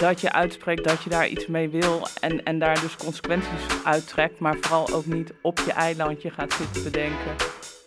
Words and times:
dat 0.00 0.20
je 0.20 0.32
uitspreekt 0.32 0.84
dat 0.84 1.02
je 1.02 1.10
daar 1.10 1.28
iets 1.28 1.46
mee 1.46 1.68
wil 1.68 2.06
en, 2.20 2.44
en 2.44 2.58
daar 2.58 2.80
dus 2.80 2.96
consequenties 2.96 3.84
uittrekt, 3.84 4.38
maar 4.38 4.56
vooral 4.60 4.92
ook 4.92 5.06
niet 5.06 5.32
op 5.40 5.60
je 5.66 5.72
eilandje 5.72 6.30
gaat 6.30 6.52
zitten 6.52 6.82
bedenken 6.82 7.34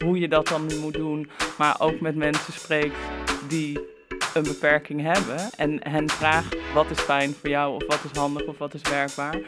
hoe 0.04 0.20
je 0.20 0.28
dat 0.28 0.48
dan 0.48 0.80
moet 0.80 0.94
doen, 0.94 1.30
maar 1.58 1.76
ook 1.80 2.00
met 2.00 2.16
mensen 2.16 2.54
spreekt 2.54 2.96
die 3.48 3.80
een 4.34 4.44
beperking 4.44 5.02
hebben 5.02 5.50
en 5.56 5.80
hen 5.90 6.10
vraagt 6.10 6.56
wat 6.74 6.90
is 6.90 7.00
fijn 7.00 7.36
voor 7.40 7.50
jou 7.50 7.76
of 7.76 7.88
wat 7.88 8.00
is 8.12 8.20
handig 8.20 8.46
of 8.46 8.58
wat 8.58 8.74
is 8.74 8.82
werkbaar. 8.82 9.40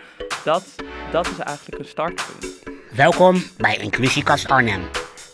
Dat, 0.43 0.65
dat 1.11 1.27
is 1.27 1.37
eigenlijk 1.37 1.79
een 1.79 1.89
startpunt. 1.89 2.59
Welkom 2.95 3.43
bij 3.57 3.77
Inclusiekast 3.77 4.47
Arnhem, 4.47 4.81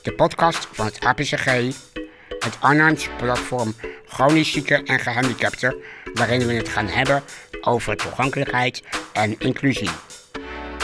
de 0.04 0.14
podcast 0.14 0.68
van 0.72 0.86
het 0.86 1.00
APCG, 1.00 1.46
het 2.40 2.58
Arnhemse 2.60 3.10
platform 3.18 3.74
chronisch 4.06 4.52
zieken 4.52 4.86
en 4.86 5.00
gehandicapten, 5.00 5.76
waarin 6.14 6.48
we 6.48 6.54
het 6.54 6.70
gaan 6.70 6.88
hebben 6.88 7.24
over 7.62 7.98
toegankelijkheid 7.98 8.84
en 9.14 9.40
inclusie. 9.40 9.90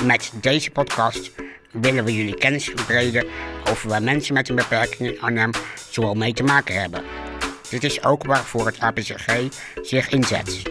Met 0.05 0.31
deze 0.41 0.71
podcast 0.71 1.31
willen 1.71 2.03
we 2.03 2.15
jullie 2.15 2.37
kennis 2.37 2.65
verbreden 2.65 3.25
over 3.69 3.89
waar 3.89 4.03
mensen 4.03 4.33
met 4.33 4.49
een 4.49 4.55
beperking 4.55 5.09
in 5.09 5.21
Arnhem 5.21 5.51
zoal 5.89 6.13
mee 6.13 6.33
te 6.33 6.43
maken 6.43 6.81
hebben. 6.81 7.03
Dit 7.69 7.83
is 7.83 8.03
ook 8.03 8.25
waarvoor 8.25 8.65
het 8.65 8.79
APCG 8.79 9.27
zich 9.81 10.09
inzet. 10.09 10.61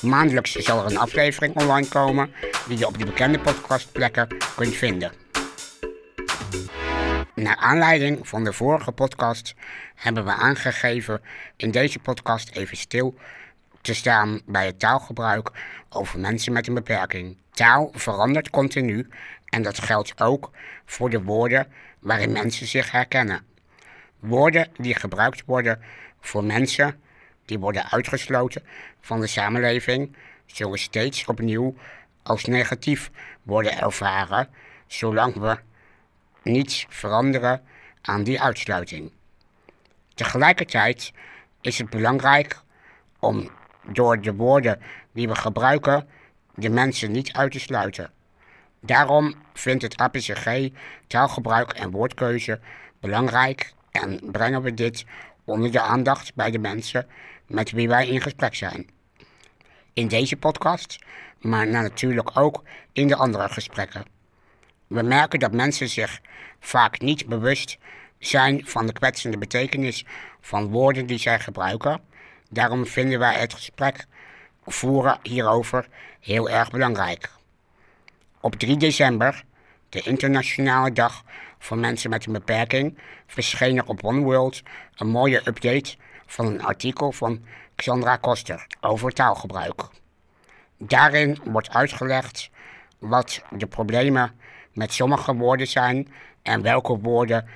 Maandelijks 0.00 0.52
zal 0.52 0.78
er 0.78 0.90
een 0.90 0.98
aflevering 0.98 1.56
online 1.56 1.88
komen 1.88 2.32
die 2.68 2.78
je 2.78 2.86
op 2.86 2.98
de 2.98 3.04
bekende 3.04 3.38
podcastplekken 3.38 4.28
kunt 4.56 4.74
vinden. 4.74 5.12
Naar 7.34 7.56
aanleiding 7.56 8.28
van 8.28 8.44
de 8.44 8.52
vorige 8.52 8.92
podcast 8.92 9.54
hebben 9.94 10.24
we 10.24 10.30
aangegeven 10.30 11.20
in 11.56 11.70
deze 11.70 11.98
podcast 11.98 12.50
even 12.50 12.76
stil 12.76 13.14
te 13.84 13.94
staan 13.94 14.40
bij 14.46 14.66
het 14.66 14.78
taalgebruik 14.78 15.50
over 15.88 16.18
mensen 16.18 16.52
met 16.52 16.66
een 16.66 16.74
beperking. 16.74 17.36
Taal 17.50 17.90
verandert 17.92 18.50
continu 18.50 19.08
en 19.44 19.62
dat 19.62 19.78
geldt 19.78 20.20
ook 20.20 20.50
voor 20.84 21.10
de 21.10 21.22
woorden 21.22 21.66
waarin 21.98 22.32
mensen 22.32 22.66
zich 22.66 22.90
herkennen. 22.90 23.46
Woorden 24.18 24.68
die 24.76 24.94
gebruikt 24.94 25.42
worden 25.46 25.80
voor 26.20 26.44
mensen 26.44 27.00
die 27.44 27.58
worden 27.58 27.90
uitgesloten 27.90 28.62
van 29.00 29.20
de 29.20 29.26
samenleving, 29.26 30.16
zullen 30.46 30.78
steeds 30.78 31.24
opnieuw 31.24 31.74
als 32.22 32.44
negatief 32.44 33.10
worden 33.42 33.78
ervaren, 33.78 34.48
zolang 34.86 35.34
we 35.34 35.58
niets 36.42 36.86
veranderen 36.88 37.62
aan 38.02 38.22
die 38.22 38.40
uitsluiting. 38.40 39.12
Tegelijkertijd 40.14 41.12
is 41.60 41.78
het 41.78 41.90
belangrijk 41.90 42.60
om 43.18 43.50
door 43.92 44.20
de 44.20 44.34
woorden 44.34 44.80
die 45.12 45.28
we 45.28 45.34
gebruiken 45.34 46.08
de 46.54 46.68
mensen 46.68 47.12
niet 47.12 47.32
uit 47.32 47.52
te 47.52 47.58
sluiten. 47.58 48.10
Daarom 48.80 49.34
vindt 49.52 49.82
het 49.82 49.96
APCG 49.96 50.68
taalgebruik 51.06 51.72
en 51.72 51.90
woordkeuze 51.90 52.60
belangrijk 53.00 53.72
en 53.90 54.20
brengen 54.32 54.62
we 54.62 54.74
dit 54.74 55.04
onder 55.44 55.72
de 55.72 55.80
aandacht 55.80 56.34
bij 56.34 56.50
de 56.50 56.58
mensen 56.58 57.06
met 57.46 57.70
wie 57.70 57.88
wij 57.88 58.08
in 58.08 58.20
gesprek 58.20 58.54
zijn. 58.54 58.88
In 59.92 60.08
deze 60.08 60.36
podcast, 60.36 60.98
maar 61.40 61.66
natuurlijk 61.66 62.30
ook 62.38 62.62
in 62.92 63.08
de 63.08 63.16
andere 63.16 63.48
gesprekken. 63.48 64.04
We 64.86 65.02
merken 65.02 65.38
dat 65.38 65.52
mensen 65.52 65.88
zich 65.88 66.20
vaak 66.60 67.00
niet 67.00 67.26
bewust 67.26 67.78
zijn 68.18 68.66
van 68.66 68.86
de 68.86 68.92
kwetsende 68.92 69.38
betekenis 69.38 70.04
van 70.40 70.68
woorden 70.68 71.06
die 71.06 71.18
zij 71.18 71.40
gebruiken. 71.40 72.00
Daarom 72.54 72.86
vinden 72.86 73.18
wij 73.18 73.34
het 73.34 73.54
gesprek 73.54 74.06
voeren 74.66 75.18
hierover 75.22 75.88
heel 76.20 76.50
erg 76.50 76.70
belangrijk. 76.70 77.30
Op 78.40 78.54
3 78.54 78.76
december, 78.76 79.44
de 79.88 80.00
internationale 80.00 80.92
dag 80.92 81.22
voor 81.58 81.78
mensen 81.78 82.10
met 82.10 82.26
een 82.26 82.32
beperking, 82.32 82.98
verscheen 83.26 83.76
er 83.76 83.86
op 83.86 84.04
One 84.04 84.20
World 84.20 84.62
een 84.94 85.08
mooie 85.08 85.42
update 85.44 85.96
van 86.26 86.46
een 86.46 86.62
artikel 86.62 87.12
van 87.12 87.44
Xandra 87.74 88.16
Koster 88.16 88.66
over 88.80 89.12
taalgebruik. 89.12 89.82
Daarin 90.78 91.38
wordt 91.44 91.70
uitgelegd 91.70 92.50
wat 92.98 93.42
de 93.50 93.66
problemen 93.66 94.38
met 94.72 94.92
sommige 94.92 95.34
woorden 95.34 95.66
zijn 95.66 96.12
en 96.42 96.62
welke 96.62 96.98
woorden 96.98 97.48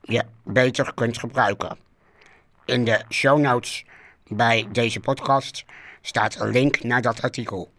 je 0.00 0.24
beter 0.42 0.94
kunt 0.94 1.18
gebruiken. 1.18 1.78
In 2.64 2.84
de 2.84 3.04
show 3.08 3.38
notes 3.38 3.84
bij 4.28 4.68
deze 4.72 5.00
podcast 5.00 5.64
staat 6.02 6.40
een 6.40 6.50
link 6.50 6.82
naar 6.82 7.02
dat 7.02 7.22
artikel. 7.22 7.72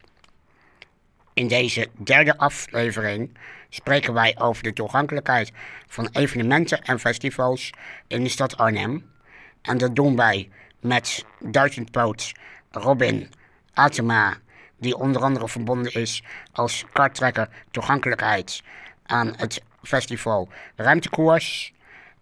In 1.34 1.48
deze 1.48 1.88
derde 1.98 2.38
aflevering 2.38 3.38
spreken 3.70 4.14
wij 4.14 4.36
over 4.40 4.64
de 4.64 4.74
toegankelijkheid 4.74 5.52
van 5.88 6.10
evenementen 6.12 6.82
en 6.82 7.00
festivals 7.00 7.70
in 8.08 8.24
de 8.24 8.30
stad 8.30 8.58
Arnhem. 8.58 9.12
En 9.62 9.78
dat 9.78 9.96
doen 9.96 10.16
wij 10.16 10.50
met 10.80 11.26
duizendpoot 11.40 12.32
Robin 12.72 13.30
Atema, 13.74 14.38
die 14.78 14.96
onder 14.96 15.22
andere 15.22 15.50
verbonden 15.50 15.94
is 15.94 16.24
als 16.52 16.86
karttrekker 16.94 17.50
toegankelijkheid 17.72 18.64
aan 19.06 19.34
het 19.38 19.62
festival 19.82 20.50
Ruimtekoers. 20.76 21.74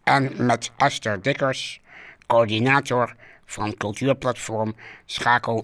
En 0.03 0.45
met 0.45 0.71
Esther 0.77 1.21
Dikkers, 1.21 1.81
coördinator 2.27 3.15
van 3.53 3.77
cultuurplatform 3.77 4.75
Schakel 5.05 5.63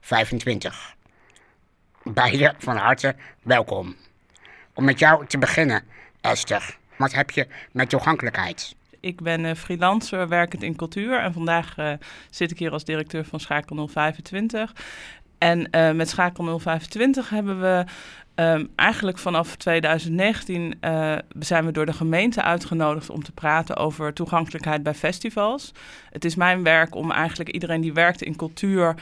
025. 0.00 0.94
Beide 2.02 2.54
van 2.58 2.76
harte 2.76 3.14
welkom. 3.42 3.96
Om 4.74 4.84
met 4.84 4.98
jou 4.98 5.26
te 5.26 5.38
beginnen, 5.38 5.82
Esther. 6.20 6.76
Wat 6.96 7.12
heb 7.12 7.30
je 7.30 7.46
met 7.72 7.88
toegankelijkheid? 7.88 8.74
Ik 9.00 9.20
ben 9.20 9.44
uh, 9.44 9.54
freelancer 9.54 10.28
werkend 10.28 10.62
in 10.62 10.76
cultuur 10.76 11.20
en 11.20 11.32
vandaag 11.32 11.78
uh, 11.78 11.92
zit 12.30 12.50
ik 12.50 12.58
hier 12.58 12.72
als 12.72 12.84
directeur 12.84 13.24
van 13.24 13.40
Schakel 13.40 13.88
025. 13.88 14.72
En 15.38 15.68
uh, 15.70 15.90
met 15.90 16.08
Schakel 16.08 16.58
025 16.58 17.30
hebben 17.30 17.60
we 17.60 17.84
um, 18.36 18.68
eigenlijk 18.74 19.18
vanaf 19.18 19.56
2019 19.56 20.74
zijn 21.38 21.64
we 21.64 21.72
door 21.72 21.86
de 21.86 21.92
gemeente 21.92 22.42
uitgenodigd 22.42 23.10
om 23.10 23.22
te 23.22 23.32
praten 23.32 23.76
over 23.76 24.12
toegankelijkheid 24.12 24.82
bij 24.82 24.94
festivals. 24.94 25.72
Het 26.10 26.24
is 26.24 26.34
mijn 26.34 26.62
werk 26.62 26.94
om 26.94 27.10
eigenlijk 27.10 27.50
iedereen 27.50 27.80
die 27.80 27.92
werkt 27.92 28.22
in 28.22 28.36
cultuur 28.36 28.94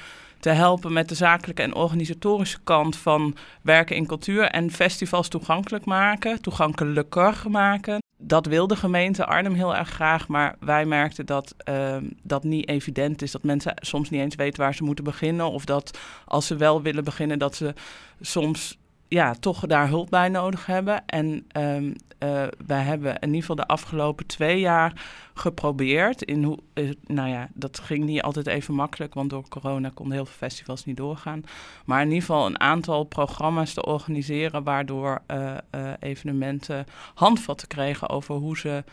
te 0.44 0.50
helpen 0.50 0.92
met 0.92 1.08
de 1.08 1.14
zakelijke 1.14 1.62
en 1.62 1.74
organisatorische 1.74 2.58
kant 2.64 2.96
van 2.96 3.36
werken 3.62 3.96
in 3.96 4.06
cultuur 4.06 4.44
en 4.44 4.70
festivals 4.70 5.28
toegankelijk 5.28 5.84
maken, 5.84 6.42
toegankelijker 6.42 7.36
maken. 7.48 8.02
Dat 8.16 8.46
wil 8.46 8.66
de 8.66 8.76
gemeente 8.76 9.26
Arnhem 9.26 9.54
heel 9.54 9.76
erg 9.76 9.88
graag, 9.88 10.28
maar 10.28 10.56
wij 10.60 10.84
merkten 10.84 11.26
dat 11.26 11.54
uh, 11.68 11.96
dat 12.22 12.44
niet 12.44 12.68
evident 12.68 13.22
is. 13.22 13.30
Dat 13.30 13.42
mensen 13.42 13.74
soms 13.76 14.10
niet 14.10 14.20
eens 14.20 14.34
weten 14.34 14.60
waar 14.60 14.74
ze 14.74 14.84
moeten 14.84 15.04
beginnen. 15.04 15.50
Of 15.50 15.64
dat 15.64 15.98
als 16.24 16.46
ze 16.46 16.56
wel 16.56 16.82
willen 16.82 17.04
beginnen, 17.04 17.38
dat 17.38 17.54
ze 17.54 17.74
soms 18.20 18.78
ja, 19.08 19.34
toch 19.34 19.66
daar 19.66 19.88
hulp 19.88 20.10
bij 20.10 20.28
nodig 20.28 20.66
hebben. 20.66 21.06
En 21.06 21.46
um, 21.56 21.94
uh, 22.24 22.42
wij 22.66 22.82
hebben 22.82 23.14
in 23.14 23.26
ieder 23.26 23.40
geval 23.40 23.56
de 23.56 23.66
afgelopen 23.66 24.26
twee 24.26 24.60
jaar 24.60 25.02
geprobeerd. 25.34 26.22
In 26.22 26.42
hoe, 26.42 26.58
uh, 26.74 26.90
nou 27.06 27.28
ja, 27.28 27.48
dat 27.54 27.80
ging 27.80 28.04
niet 28.04 28.22
altijd 28.22 28.46
even 28.46 28.74
makkelijk, 28.74 29.14
want 29.14 29.30
door 29.30 29.48
corona 29.48 29.90
konden 29.94 30.14
heel 30.14 30.24
veel 30.24 30.48
festivals 30.48 30.84
niet 30.84 30.96
doorgaan. 30.96 31.42
Maar 31.84 32.00
in 32.00 32.08
ieder 32.08 32.20
geval 32.20 32.46
een 32.46 32.60
aantal 32.60 33.04
programma's 33.04 33.74
te 33.74 33.84
organiseren, 33.84 34.62
waardoor 34.64 35.22
uh, 35.26 35.56
evenementen 35.98 36.86
handvatten 37.14 37.68
kregen 37.68 38.08
over 38.08 38.34
hoe 38.34 38.58
ze 38.58 38.84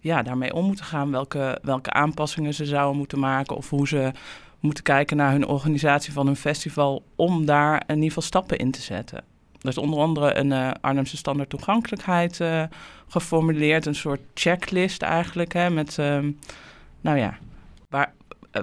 ja, 0.00 0.22
daarmee 0.22 0.54
om 0.54 0.64
moeten 0.64 0.84
gaan. 0.84 1.10
Welke, 1.10 1.58
welke 1.62 1.90
aanpassingen 1.90 2.54
ze 2.54 2.64
zouden 2.64 2.96
moeten 2.96 3.18
maken 3.18 3.56
of 3.56 3.70
hoe 3.70 3.88
ze 3.88 4.12
moeten 4.60 4.84
kijken 4.84 5.16
naar 5.16 5.32
hun 5.32 5.46
organisatie 5.46 6.12
van 6.12 6.26
hun 6.26 6.36
festival 6.36 7.02
om 7.16 7.44
daar 7.44 7.82
in 7.86 7.94
ieder 7.94 8.08
geval 8.08 8.22
stappen 8.22 8.58
in 8.58 8.70
te 8.70 8.82
zetten. 8.82 9.24
Er 9.60 9.68
is 9.68 9.78
onder 9.78 9.98
andere 9.98 10.36
een 10.36 10.50
uh, 10.50 10.70
Arnhemse 10.80 11.16
standaard 11.16 11.50
toegankelijkheid 11.50 12.38
uh, 12.38 12.62
geformuleerd. 13.08 13.86
Een 13.86 13.94
soort 13.94 14.20
checklist 14.34 15.02
eigenlijk. 15.02 15.52
Hè, 15.52 15.70
met, 15.70 15.96
uh, 16.00 16.18
nou 17.00 17.18
ja, 17.18 17.38
waar, 17.88 18.12
uh, 18.52 18.62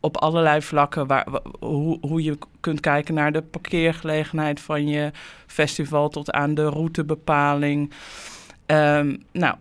op 0.00 0.16
allerlei 0.16 0.62
vlakken 0.62 1.06
waar, 1.06 1.26
hoe, 1.60 1.98
hoe 2.00 2.22
je 2.22 2.38
kunt 2.60 2.80
kijken 2.80 3.14
naar 3.14 3.32
de 3.32 3.42
parkeergelegenheid 3.42 4.60
van 4.60 4.88
je 4.88 5.10
festival 5.46 6.08
tot 6.08 6.30
aan 6.30 6.54
de 6.54 6.64
routebepaling. 6.64 7.92
Um, 8.66 9.22
nou, 9.32 9.54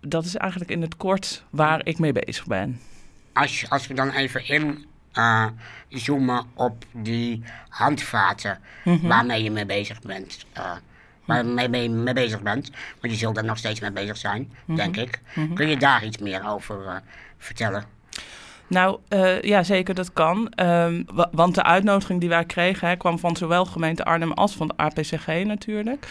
dat 0.00 0.24
is 0.24 0.36
eigenlijk 0.36 0.70
in 0.70 0.82
het 0.82 0.96
kort 0.96 1.44
waar 1.50 1.86
ik 1.86 1.98
mee 1.98 2.12
bezig 2.12 2.46
ben. 2.46 2.80
Als, 3.32 3.70
als 3.70 3.86
we 3.86 3.94
dan 3.94 4.10
even 4.10 4.48
in 4.48 4.86
uh, 5.18 5.46
zoomen 5.88 6.44
op 6.54 6.84
die 6.92 7.42
handvaten 7.68 8.58
mm 8.84 8.98
-hmm. 8.98 9.08
waarmee 9.08 9.42
je 9.42 9.50
mee 9.50 9.66
bezig 9.66 10.00
bent. 10.00 10.46
Uh, 10.58 10.72
waarmee 11.24 11.82
je 11.82 11.90
mee 11.90 12.14
bezig 12.14 12.42
bent. 12.42 12.70
Want 13.00 13.12
je 13.12 13.18
zult 13.18 13.36
er 13.36 13.44
nog 13.44 13.58
steeds 13.58 13.80
mee 13.80 13.92
bezig 13.92 14.16
zijn, 14.16 14.40
mm 14.40 14.48
-hmm. 14.64 14.76
denk 14.76 14.96
ik. 14.96 15.20
Mm 15.34 15.46
-hmm. 15.46 15.54
Kun 15.54 15.68
je 15.68 15.76
daar 15.76 16.04
iets 16.04 16.18
meer 16.18 16.48
over 16.48 16.84
uh, 16.84 16.96
vertellen? 17.38 17.84
Nou, 18.66 18.98
uh, 19.08 19.42
ja, 19.42 19.62
zeker, 19.62 19.94
dat 19.94 20.12
kan. 20.12 20.52
Um, 20.56 21.04
want 21.30 21.54
de 21.54 21.62
uitnodiging 21.62 22.20
die 22.20 22.28
wij 22.28 22.44
kregen 22.44 22.88
hè, 22.88 22.96
kwam 22.96 23.18
van 23.18 23.36
zowel 23.36 23.64
gemeente 23.64 24.04
Arnhem 24.04 24.32
als 24.32 24.56
van 24.56 24.68
de 24.68 24.76
APCG 24.76 25.26
natuurlijk. 25.26 26.08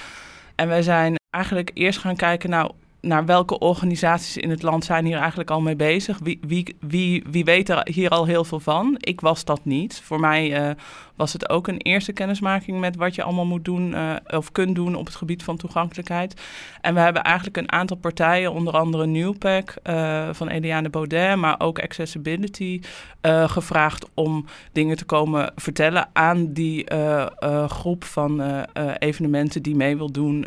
En 0.55 0.67
wij 0.67 0.81
zijn 0.81 1.15
eigenlijk 1.29 1.71
eerst 1.73 1.99
gaan 1.99 2.15
kijken, 2.15 2.49
nou, 2.49 2.71
naar 3.07 3.25
welke 3.25 3.59
organisaties 3.59 4.37
in 4.37 4.49
het 4.49 4.61
land 4.61 4.85
zijn 4.85 5.05
hier 5.05 5.17
eigenlijk 5.17 5.51
al 5.51 5.61
mee 5.61 5.75
bezig? 5.75 6.19
Wie, 6.23 6.39
wie, 6.47 6.75
wie, 6.79 7.23
wie 7.29 7.43
weet 7.43 7.69
er 7.69 7.87
hier 7.91 8.09
al 8.09 8.25
heel 8.25 8.43
veel 8.43 8.59
van? 8.59 8.95
Ik 8.99 9.21
was 9.21 9.45
dat 9.45 9.65
niet. 9.65 10.01
Voor 10.03 10.19
mij 10.19 10.69
uh, 10.69 10.75
was 11.15 11.33
het 11.33 11.49
ook 11.49 11.67
een 11.67 11.77
eerste 11.77 12.13
kennismaking 12.13 12.79
met 12.79 12.95
wat 12.95 13.15
je 13.15 13.23
allemaal 13.23 13.45
moet 13.45 13.65
doen 13.65 13.91
uh, 13.91 14.15
of 14.27 14.51
kunt 14.51 14.75
doen 14.75 14.95
op 14.95 15.05
het 15.05 15.15
gebied 15.15 15.43
van 15.43 15.57
toegankelijkheid. 15.57 16.41
En 16.81 16.93
we 16.93 16.99
hebben 16.99 17.23
eigenlijk 17.23 17.57
een 17.57 17.71
aantal 17.71 17.97
partijen, 17.97 18.53
onder 18.53 18.73
andere 18.73 19.05
Newpack 19.05 19.73
uh, 19.83 20.29
van 20.31 20.47
Eliane 20.47 20.89
Baudet, 20.89 21.35
maar 21.35 21.55
ook 21.59 21.79
Accessibility, 21.79 22.81
gevraagd 23.45 24.09
om 24.13 24.45
dingen 24.71 24.97
te 24.97 25.05
komen 25.05 25.51
vertellen 25.55 26.09
aan 26.13 26.53
die 26.53 26.85
groep 27.67 28.03
van 28.03 28.65
evenementen 28.99 29.61
die 29.61 29.75
mee 29.75 29.97
wil 29.97 30.11
doen 30.11 30.45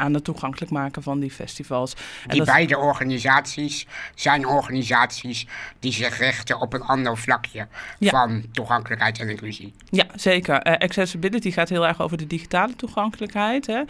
aan 0.00 0.14
het 0.14 0.24
toegankelijk 0.24 0.72
maken 0.72 1.02
van 1.02 1.20
die 1.20 1.30
festivals. 1.30 1.94
Die 2.26 2.44
beide 2.44 2.78
organisaties 2.78 3.86
zijn 4.14 4.46
organisaties 4.46 5.46
die 5.78 5.92
zich 5.92 6.18
richten 6.18 6.60
op 6.60 6.72
een 6.72 6.82
ander 6.82 7.18
vlakje 7.18 7.66
van 8.00 8.44
toegankelijkheid 8.52 9.18
en 9.18 9.28
inclusie. 9.28 9.74
Ja, 9.90 10.06
zeker. 10.14 10.66
Uh, 10.66 10.74
accessibility 10.74 11.50
gaat 11.50 11.68
heel 11.68 11.86
erg 11.86 12.00
over 12.00 12.16
de 12.16 12.26
digitale 12.26 12.76
toegankelijkheid. 12.76 13.66
Hè? 13.66 13.82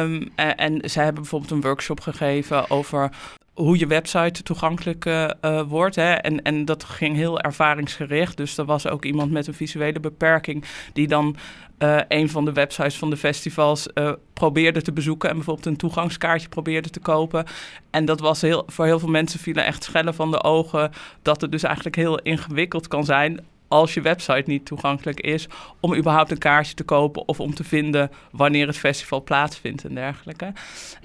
Um, 0.00 0.32
en 0.36 0.90
zij 0.90 1.04
hebben 1.04 1.22
bijvoorbeeld 1.22 1.52
een 1.52 1.60
workshop 1.60 2.00
gegeven 2.00 2.70
over 2.70 3.10
hoe 3.56 3.78
je 3.78 3.86
website 3.86 4.42
toegankelijk 4.42 5.04
uh, 5.04 5.30
wordt. 5.68 5.96
Hè. 5.96 6.12
En, 6.12 6.42
en 6.42 6.64
dat 6.64 6.84
ging 6.84 7.16
heel 7.16 7.40
ervaringsgericht. 7.40 8.36
Dus 8.36 8.58
er 8.58 8.64
was 8.64 8.88
ook 8.88 9.04
iemand 9.04 9.30
met 9.30 9.46
een 9.46 9.54
visuele 9.54 10.00
beperking 10.00 10.64
die 10.92 11.08
dan 11.08 11.36
uh, 11.78 12.00
een 12.08 12.28
van 12.28 12.44
de 12.44 12.52
websites 12.52 12.98
van 12.98 13.10
de 13.10 13.16
festivals 13.16 13.86
probeerde 14.32 14.82
te 14.82 14.92
bezoeken 14.92 15.28
en 15.28 15.34
bijvoorbeeld 15.34 15.66
een 15.66 15.76
toegangskaartje 15.76 16.48
probeerde 16.48 16.90
te 16.90 17.00
kopen. 17.00 17.44
En 17.90 18.04
dat 18.04 18.20
was 18.20 18.40
heel, 18.40 18.64
voor 18.66 18.84
heel 18.84 18.98
veel 18.98 19.08
mensen 19.08 19.40
vielen 19.40 19.64
echt 19.64 19.84
schellen 19.84 20.14
van 20.14 20.30
de 20.30 20.42
ogen 20.42 20.90
dat 21.22 21.40
het 21.40 21.50
dus 21.50 21.62
eigenlijk 21.62 21.96
heel 21.96 22.18
ingewikkeld 22.18 22.88
kan 22.88 23.04
zijn 23.04 23.40
als 23.68 23.94
je 23.94 24.00
website 24.00 24.42
niet 24.46 24.66
toegankelijk 24.66 25.20
is, 25.20 25.48
om 25.80 25.94
überhaupt 25.94 26.30
een 26.30 26.38
kaartje 26.38 26.74
te 26.74 26.84
kopen 26.84 27.28
of 27.28 27.40
om 27.40 27.54
te 27.54 27.64
vinden 27.64 28.10
wanneer 28.30 28.66
het 28.66 28.78
festival 28.78 29.22
plaatsvindt 29.22 29.84
en 29.84 29.94
dergelijke. 29.94 30.52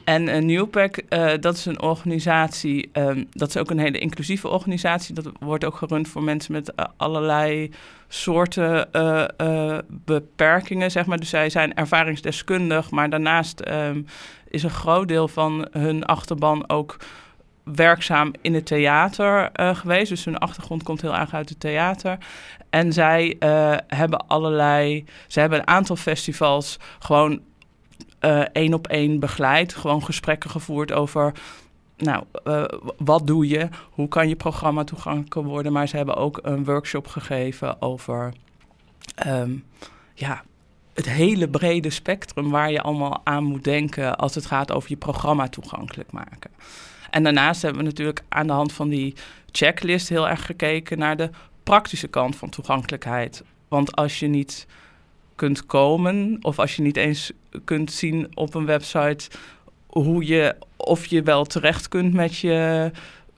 En 0.03 0.27
uh, 0.27 0.37
Newpack, 0.37 1.01
uh, 1.09 1.31
dat 1.39 1.55
is 1.55 1.65
een 1.65 1.81
organisatie, 1.81 2.89
um, 2.93 3.27
dat 3.31 3.49
is 3.49 3.57
ook 3.57 3.69
een 3.69 3.79
hele 3.79 3.99
inclusieve 3.99 4.47
organisatie. 4.47 5.15
Dat 5.15 5.31
wordt 5.39 5.65
ook 5.65 5.75
gerund 5.75 6.07
voor 6.07 6.23
mensen 6.23 6.51
met 6.51 6.73
uh, 6.75 6.85
allerlei 6.97 7.71
soorten 8.07 8.89
beperkingen, 9.87 10.91
zeg 10.91 11.05
maar. 11.05 11.17
Dus 11.19 11.29
zij 11.29 11.49
zijn 11.49 11.73
ervaringsdeskundig, 11.73 12.89
maar 12.89 13.09
daarnaast 13.09 13.67
um, 13.67 14.05
is 14.47 14.63
een 14.63 14.69
groot 14.69 15.07
deel 15.07 15.27
van 15.27 15.67
hun 15.71 16.05
achterban 16.05 16.69
ook 16.69 16.97
werkzaam 17.75 18.31
in 18.41 18.53
het 18.53 18.65
theater 18.65 19.49
uh, 19.59 19.75
geweest. 19.75 20.09
Dus 20.09 20.25
hun 20.25 20.37
achtergrond 20.37 20.83
komt 20.83 21.01
heel 21.01 21.15
erg 21.15 21.33
uit 21.33 21.49
het 21.49 21.59
theater. 21.59 22.17
En 22.69 22.93
zij 22.93 23.35
uh, 23.39 23.75
hebben 23.87 24.27
allerlei. 24.27 25.05
Ze 25.27 25.39
hebben 25.39 25.59
een 25.59 25.67
aantal 25.67 25.95
festivals 25.95 26.79
gewoon 26.99 27.41
uh, 28.21 28.39
één 28.39 28.73
op 28.73 28.87
één 28.87 29.19
begeleid. 29.19 29.75
Gewoon 29.75 30.03
gesprekken 30.03 30.49
gevoerd 30.49 30.91
over. 30.91 31.31
Nou, 31.97 32.23
wat 32.97 33.27
doe 33.27 33.47
je? 33.47 33.69
Hoe 33.89 34.07
kan 34.07 34.29
je 34.29 34.35
programma 34.35 34.83
toegankelijk 34.83 35.47
worden? 35.47 35.71
Maar 35.71 35.87
ze 35.87 35.97
hebben 35.97 36.15
ook 36.15 36.39
een 36.41 36.65
workshop 36.65 37.07
gegeven 37.07 37.81
over. 37.81 38.33
Um, 39.27 39.65
ja, 40.13 40.43
het 40.93 41.09
hele 41.09 41.49
brede 41.49 41.89
spectrum 41.89 42.49
waar 42.49 42.71
je 42.71 42.81
allemaal 42.81 43.21
aan 43.23 43.43
moet 43.43 43.63
denken 43.63 44.15
als 44.15 44.35
het 44.35 44.45
gaat 44.45 44.71
over 44.71 44.89
je 44.89 44.97
programma 44.97 45.47
toegankelijk 45.47 46.11
maken. 46.11 46.51
En 47.11 47.23
daarnaast 47.23 47.61
hebben 47.61 47.81
we 47.81 47.87
natuurlijk 47.87 48.23
aan 48.29 48.47
de 48.47 48.53
hand 48.53 48.73
van 48.73 48.89
die 48.89 49.15
checklist 49.51 50.09
heel 50.09 50.29
erg 50.29 50.45
gekeken 50.45 50.97
naar 50.97 51.17
de 51.17 51.29
praktische 51.63 52.07
kant 52.07 52.35
van 52.35 52.49
toegankelijkheid. 52.49 53.43
Want 53.67 53.95
als 53.95 54.19
je 54.19 54.27
niet 54.27 54.67
kunt 55.35 55.65
komen 55.65 56.37
of 56.41 56.59
als 56.59 56.75
je 56.75 56.81
niet 56.81 56.97
eens 56.97 57.31
kunt 57.63 57.91
zien 57.91 58.31
op 58.33 58.53
een 58.53 58.65
website 58.65 59.29
hoe 59.87 60.25
je 60.25 60.55
of 60.77 61.05
je 61.05 61.23
wel 61.23 61.45
terecht 61.45 61.87
kunt 61.87 62.13
met 62.13 62.37
je 62.37 62.91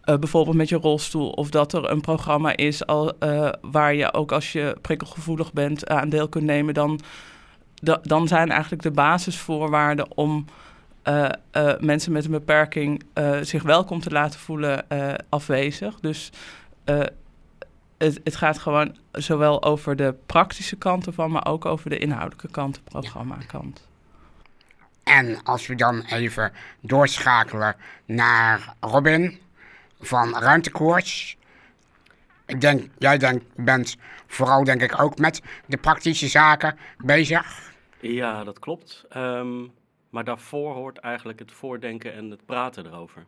uh, 0.05 0.15
bijvoorbeeld 0.15 0.55
met 0.55 0.69
je 0.69 0.75
rolstoel 0.75 1.29
of 1.29 1.49
dat 1.49 1.73
er 1.73 1.89
een 1.91 2.01
programma 2.01 2.55
is 2.55 2.85
al, 2.85 3.13
uh, 3.19 3.49
waar 3.61 3.95
je 3.95 4.13
ook 4.13 4.31
als 4.31 4.51
je 4.51 4.77
prikkelgevoelig 4.81 5.53
bent 5.53 5.87
aan 5.87 6.09
deel 6.09 6.29
kunt 6.29 6.45
nemen, 6.45 6.73
dan, 6.73 6.99
dan 8.01 8.27
zijn 8.27 8.51
eigenlijk 8.51 8.81
de 8.81 8.91
basisvoorwaarden 8.91 10.17
om 10.17 10.45
uh, 11.07 11.29
uh, 11.53 11.73
mensen 11.79 12.11
met 12.11 12.25
een 12.25 12.31
beperking 12.31 13.03
uh, 13.13 13.39
zich 13.41 13.63
welkom 13.63 13.99
te 13.99 14.09
laten 14.09 14.39
voelen 14.39 14.85
afwezig. 15.29 15.99
Dus 15.99 16.31
het, 17.97 18.19
het, 18.23 18.35
gaat 18.35 18.57
gewoon 18.57 18.97
zowel 19.11 19.63
over 19.63 19.95
de 19.95 20.15
praktische 20.25 20.75
kant 20.75 21.05
ervan, 21.05 21.31
maar 21.31 21.45
ook 21.45 21.65
over 21.65 21.89
de 21.89 21.97
inhoudelijke 21.97 22.51
kant, 22.51 22.75
de 22.75 22.81
programmakant. 22.81 23.87
En 25.03 25.43
als 25.43 25.67
we 25.67 25.75
dan 25.75 26.01
even 26.01 26.51
doorschakelen 26.81 27.75
naar 28.05 28.75
Robin 28.79 29.39
van 30.05 30.37
Ruimtekoers. 30.37 31.37
Ik 32.45 32.61
denk, 32.61 32.89
jij 32.97 33.17
denk, 33.17 33.41
bent 33.55 33.97
vooral 34.27 34.63
denk 34.63 34.81
ik 34.81 35.01
ook 35.01 35.17
met 35.17 35.41
de 35.65 35.77
praktische 35.77 36.27
zaken 36.27 36.77
bezig. 36.97 37.71
Ja, 37.99 38.43
dat 38.43 38.59
klopt. 38.59 39.05
Um, 39.15 39.71
maar 40.13 40.23
daarvoor 40.23 40.73
hoort 40.73 40.97
eigenlijk 40.97 41.39
het 41.39 41.51
voordenken 41.51 42.13
en 42.13 42.29
het 42.29 42.45
praten 42.45 42.85
erover. 42.85 43.25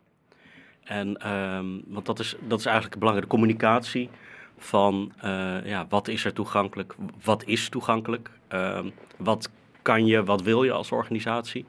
En 0.84 1.32
um, 1.32 1.82
want 1.86 2.06
dat 2.06 2.18
is, 2.18 2.36
dat 2.40 2.58
is 2.58 2.64
eigenlijk 2.64 2.94
het 2.94 2.98
belangrijke 2.98 3.30
communicatie 3.30 4.10
van 4.58 5.12
uh, 5.24 5.66
ja, 5.66 5.86
wat 5.88 6.08
is 6.08 6.24
er 6.24 6.32
toegankelijk, 6.32 6.94
wat 7.24 7.44
is 7.44 7.68
toegankelijk, 7.68 8.30
um, 8.48 8.92
wat 9.16 9.50
kan 9.82 10.06
je, 10.06 10.24
wat 10.24 10.42
wil 10.42 10.62
je 10.62 10.72
als 10.72 10.92
organisatie. 10.92 11.64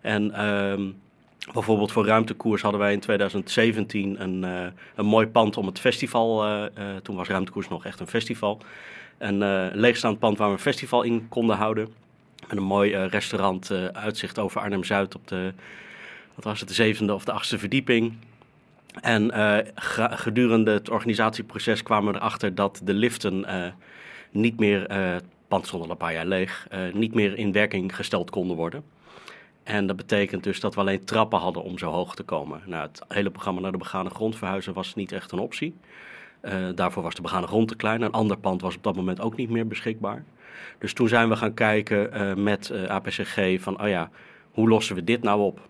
En 0.00 0.46
um, 0.46 1.00
bijvoorbeeld 1.52 1.92
voor 1.92 2.06
Ruimtekoers 2.06 2.62
hadden 2.62 2.80
wij 2.80 2.92
in 2.92 3.00
2017 3.00 4.22
een, 4.22 4.42
uh, 4.42 4.66
een 4.94 5.06
mooi 5.06 5.26
pand 5.26 5.56
om 5.56 5.66
het 5.66 5.80
festival, 5.80 6.46
uh, 6.46 6.64
toen 7.02 7.16
was 7.16 7.28
Ruimtekoers 7.28 7.68
nog 7.68 7.84
echt 7.84 8.00
een 8.00 8.06
festival, 8.06 8.58
een 9.18 9.70
leegstaand 9.74 10.18
pand 10.18 10.38
waar 10.38 10.48
we 10.48 10.54
een 10.54 10.60
festival 10.60 11.02
in 11.02 11.28
konden 11.28 11.56
houden. 11.56 12.00
Met 12.52 12.60
een 12.60 12.66
mooi 12.66 12.94
uh, 12.94 13.06
restaurant, 13.06 13.70
uh, 13.70 13.86
uitzicht 13.86 14.38
over 14.38 14.60
Arnhem-Zuid 14.60 15.14
op 15.14 15.28
de, 15.28 15.52
wat 16.34 16.44
was 16.44 16.60
het, 16.60 16.68
de 16.68 16.74
zevende 16.74 17.14
of 17.14 17.24
de 17.24 17.32
achtste 17.32 17.58
verdieping. 17.58 18.14
En 19.00 19.24
uh, 19.24 19.58
gedurende 20.10 20.70
het 20.70 20.90
organisatieproces 20.90 21.82
kwamen 21.82 22.12
we 22.12 22.18
erachter 22.18 22.54
dat 22.54 22.80
de 22.84 22.94
liften 22.94 23.46
niet 24.30 24.58
meer, 24.58 24.92
het 24.92 25.24
pand 25.48 25.66
stond 25.66 25.84
al 25.84 25.90
een 25.90 25.96
paar 25.96 26.12
jaar 26.12 26.26
leeg, 26.26 26.68
niet 26.92 27.14
meer 27.14 27.38
in 27.38 27.52
werking 27.52 27.96
gesteld 27.96 28.30
konden 28.30 28.56
worden. 28.56 28.84
En 29.62 29.86
dat 29.86 29.96
betekent 29.96 30.44
dus 30.44 30.60
dat 30.60 30.74
we 30.74 30.80
alleen 30.80 31.04
trappen 31.04 31.38
hadden 31.38 31.62
om 31.62 31.78
zo 31.78 31.90
hoog 31.90 32.14
te 32.14 32.22
komen. 32.22 32.62
Nou, 32.66 32.88
het 32.88 33.02
hele 33.08 33.30
programma 33.30 33.60
naar 33.60 33.72
de 33.72 33.78
begane 33.78 34.10
grond 34.10 34.36
verhuizen 34.36 34.72
was 34.72 34.94
niet 34.94 35.12
echt 35.12 35.32
een 35.32 35.38
optie. 35.38 35.74
daarvoor 36.74 37.02
was 37.02 37.14
de 37.14 37.22
begane 37.22 37.46
grond 37.46 37.68
te 37.68 37.76
klein. 37.76 38.02
Een 38.02 38.12
ander 38.12 38.38
pand 38.38 38.60
was 38.60 38.76
op 38.76 38.82
dat 38.82 38.96
moment 38.96 39.20
ook 39.20 39.36
niet 39.36 39.50
meer 39.50 39.66
beschikbaar. 39.66 40.24
Dus 40.78 40.92
toen 40.92 41.08
zijn 41.08 41.28
we 41.28 41.36
gaan 41.36 41.54
kijken 41.54 42.10
uh, 42.14 42.34
met 42.34 42.70
eh, 42.70 42.84
APCG 42.84 43.60
van, 43.60 43.82
oh 43.82 43.88
ja, 43.88 44.10
hoe 44.50 44.68
lossen 44.68 44.94
we 44.94 45.04
dit 45.04 45.22
nou 45.22 45.40
op? 45.40 45.60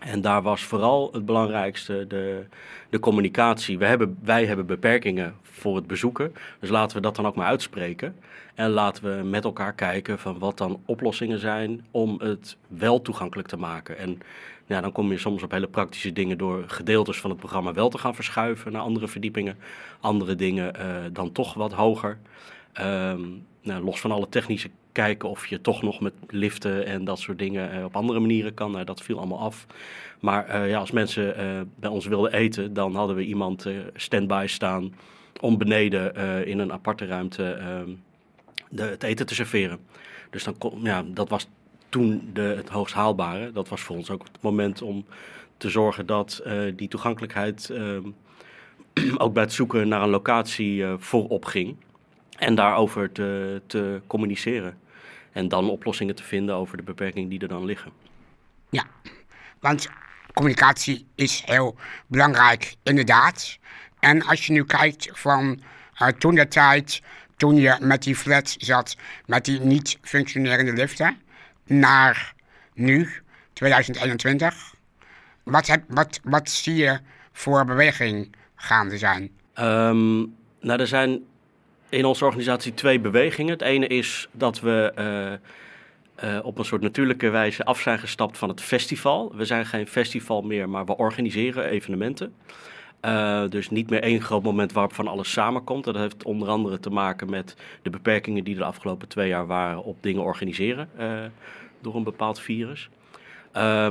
En 0.00 0.20
daar 0.20 0.42
was 0.42 0.62
vooral 0.62 1.08
het 1.12 1.26
belangrijkste 1.26 2.06
de, 2.08 2.44
de 2.90 2.98
communicatie. 2.98 3.78
We 3.78 3.86
hebben, 3.86 4.18
wij 4.22 4.46
hebben 4.46 4.66
beperkingen 4.66 5.34
voor 5.42 5.76
het 5.76 5.86
bezoeken, 5.86 6.34
dus 6.60 6.70
laten 6.70 6.96
we 6.96 7.02
dat 7.02 7.16
dan 7.16 7.26
ook 7.26 7.34
maar 7.34 7.46
uitspreken. 7.46 8.16
En 8.54 8.70
laten 8.70 9.04
we 9.04 9.24
met 9.24 9.44
elkaar 9.44 9.72
kijken 9.72 10.18
van 10.18 10.38
wat 10.38 10.58
dan 10.58 10.80
oplossingen 10.84 11.38
zijn 11.38 11.86
om 11.90 12.20
het 12.20 12.56
wel 12.68 13.02
toegankelijk 13.02 13.48
te 13.48 13.56
maken. 13.56 13.98
En 13.98 14.18
ja, 14.66 14.80
dan 14.80 14.92
kom 14.92 15.10
je 15.10 15.18
soms 15.18 15.42
op 15.42 15.50
hele 15.50 15.66
praktische 15.66 16.12
dingen 16.12 16.38
door 16.38 16.64
gedeeltes 16.66 17.20
van 17.20 17.30
het 17.30 17.38
programma 17.38 17.72
wel 17.72 17.88
te 17.88 17.98
gaan 17.98 18.14
verschuiven 18.14 18.72
naar 18.72 18.82
andere 18.82 19.08
verdiepingen. 19.08 19.56
Andere 20.00 20.34
dingen 20.34 20.72
uh, 20.76 20.96
dan 21.12 21.32
toch 21.32 21.54
wat 21.54 21.72
hoger. 21.72 22.18
Um, 22.80 23.46
nou, 23.66 23.84
los 23.84 24.00
van 24.00 24.10
alle 24.10 24.28
technische 24.28 24.70
kijken 24.92 25.28
of 25.28 25.46
je 25.46 25.60
toch 25.60 25.82
nog 25.82 26.00
met 26.00 26.12
liften 26.28 26.86
en 26.86 27.04
dat 27.04 27.18
soort 27.18 27.38
dingen 27.38 27.74
uh, 27.78 27.84
op 27.84 27.96
andere 27.96 28.20
manieren 28.20 28.54
kan. 28.54 28.70
Nou, 28.70 28.84
dat 28.84 29.02
viel 29.02 29.18
allemaal 29.18 29.38
af. 29.38 29.66
Maar 30.20 30.48
uh, 30.48 30.70
ja, 30.70 30.78
als 30.78 30.90
mensen 30.90 31.40
uh, 31.40 31.60
bij 31.74 31.90
ons 31.90 32.06
wilden 32.06 32.32
eten, 32.32 32.74
dan 32.74 32.94
hadden 32.94 33.16
we 33.16 33.24
iemand 33.24 33.66
stand-by 33.94 34.44
staan 34.48 34.94
om 35.40 35.58
beneden 35.58 36.14
in 36.46 36.58
een 36.58 36.72
aparte 36.72 37.06
ruimte 37.06 37.52
ehm, 37.52 37.90
de, 38.68 38.82
het 38.82 39.02
eten 39.02 39.26
te 39.26 39.34
serveren. 39.34 39.78
Dus 40.30 40.44
dan 40.44 40.56
ja, 40.82 41.04
dat 41.06 41.28
was 41.28 41.48
toen 41.88 42.30
de, 42.32 42.54
het 42.56 42.68
hoogst 42.68 42.94
haalbare. 42.94 43.52
Dat 43.52 43.68
was 43.68 43.80
voor 43.80 43.96
ons 43.96 44.10
ook 44.10 44.22
het 44.22 44.42
moment 44.42 44.82
om 44.82 45.04
te 45.56 45.70
zorgen 45.70 46.06
dat 46.06 46.42
die 46.76 46.88
toegankelijkheid 46.88 47.70
ehm, 47.70 48.08
ook 49.22 49.32
bij 49.32 49.42
het 49.42 49.52
zoeken 49.52 49.88
naar 49.88 50.02
een 50.02 50.08
locatie 50.08 50.84
voorop 50.98 51.44
ging. 51.44 51.76
En 52.36 52.54
daarover 52.54 53.12
te, 53.12 53.62
te 53.66 54.00
communiceren. 54.06 54.78
En 55.32 55.48
dan 55.48 55.70
oplossingen 55.70 56.14
te 56.14 56.22
vinden 56.22 56.54
over 56.54 56.76
de 56.76 56.82
beperkingen 56.82 57.28
die 57.28 57.40
er 57.40 57.48
dan 57.48 57.64
liggen. 57.64 57.92
Ja, 58.70 58.84
want 59.60 59.88
communicatie 60.32 61.06
is 61.14 61.42
heel 61.46 61.76
belangrijk, 62.06 62.74
inderdaad. 62.82 63.58
En 63.98 64.22
als 64.22 64.46
je 64.46 64.52
nu 64.52 64.64
kijkt 64.64 65.08
van 65.12 65.60
uh, 66.02 66.08
toen 66.08 66.34
de 66.34 66.48
tijd, 66.48 67.02
toen 67.36 67.56
je 67.56 67.76
met 67.80 68.02
die 68.02 68.16
flat 68.16 68.54
zat, 68.58 68.96
met 69.26 69.44
die 69.44 69.60
niet 69.60 69.98
functionerende 70.02 70.72
liften, 70.72 71.16
naar 71.64 72.34
nu, 72.74 73.10
2021. 73.52 74.74
Wat, 75.42 75.66
heb, 75.66 75.82
wat, 75.88 76.20
wat 76.22 76.50
zie 76.50 76.74
je 76.74 76.98
voor 77.32 77.64
beweging 77.64 78.36
gaande 78.54 78.98
zijn? 78.98 79.30
Um, 79.58 80.34
nou, 80.60 80.80
er 80.80 80.86
zijn 80.86 81.24
in 81.96 82.04
onze 82.04 82.24
organisatie 82.24 82.74
twee 82.74 83.00
bewegingen. 83.00 83.52
Het 83.52 83.62
ene 83.62 83.86
is 83.86 84.28
dat 84.32 84.60
we 84.60 84.92
uh, 84.98 86.30
uh, 86.30 86.44
op 86.44 86.58
een 86.58 86.64
soort 86.64 86.82
natuurlijke 86.82 87.28
wijze 87.28 87.64
af 87.64 87.80
zijn 87.80 87.98
gestapt 87.98 88.38
van 88.38 88.48
het 88.48 88.60
festival. 88.60 89.32
We 89.34 89.44
zijn 89.44 89.66
geen 89.66 89.86
festival 89.86 90.42
meer, 90.42 90.68
maar 90.68 90.84
we 90.84 90.96
organiseren 90.96 91.64
evenementen. 91.64 92.34
Uh, 93.04 93.48
dus 93.48 93.70
niet 93.70 93.90
meer 93.90 94.02
één 94.02 94.22
groot 94.22 94.42
moment 94.42 94.72
waarop 94.72 94.94
van 94.94 95.08
alles 95.08 95.32
samenkomt. 95.32 95.84
Dat 95.84 95.96
heeft 95.96 96.24
onder 96.24 96.48
andere 96.48 96.80
te 96.80 96.90
maken 96.90 97.30
met 97.30 97.56
de 97.82 97.90
beperkingen 97.90 98.44
die 98.44 98.54
er 98.54 98.60
de 98.60 98.66
afgelopen 98.66 99.08
twee 99.08 99.28
jaar 99.28 99.46
waren 99.46 99.84
op 99.84 99.96
dingen 100.00 100.22
organiseren 100.22 100.88
door 101.80 101.94
een 101.94 102.04
bepaald 102.04 102.40
virus. 102.40 102.88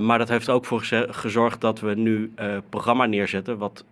Maar 0.01 0.17
dat 0.17 0.29
heeft 0.29 0.49
ook 0.49 0.65
voor 0.65 0.83
gezorgd 1.09 1.61
dat 1.61 1.79
we 1.79 1.93
nu 1.95 2.33
programma 2.69 3.05
neerzetten 3.05 3.57
wat 3.57 3.85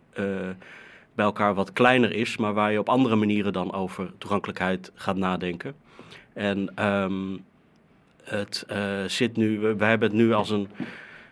bij 1.15 1.25
elkaar 1.25 1.53
wat 1.53 1.73
kleiner 1.73 2.13
is, 2.13 2.37
maar 2.37 2.53
waar 2.53 2.71
je 2.71 2.79
op 2.79 2.89
andere 2.89 3.15
manieren 3.15 3.53
dan 3.53 3.73
over 3.73 4.11
toegankelijkheid 4.17 4.91
gaat 4.95 5.15
nadenken. 5.15 5.75
En 6.33 6.85
um, 6.87 7.43
het 8.23 8.65
zit 9.07 9.35
nu, 9.37 9.59
we, 9.59 9.85
hebben 9.85 10.09
het 10.09 10.17
nu 10.17 10.33
als 10.33 10.49
een, 10.49 10.67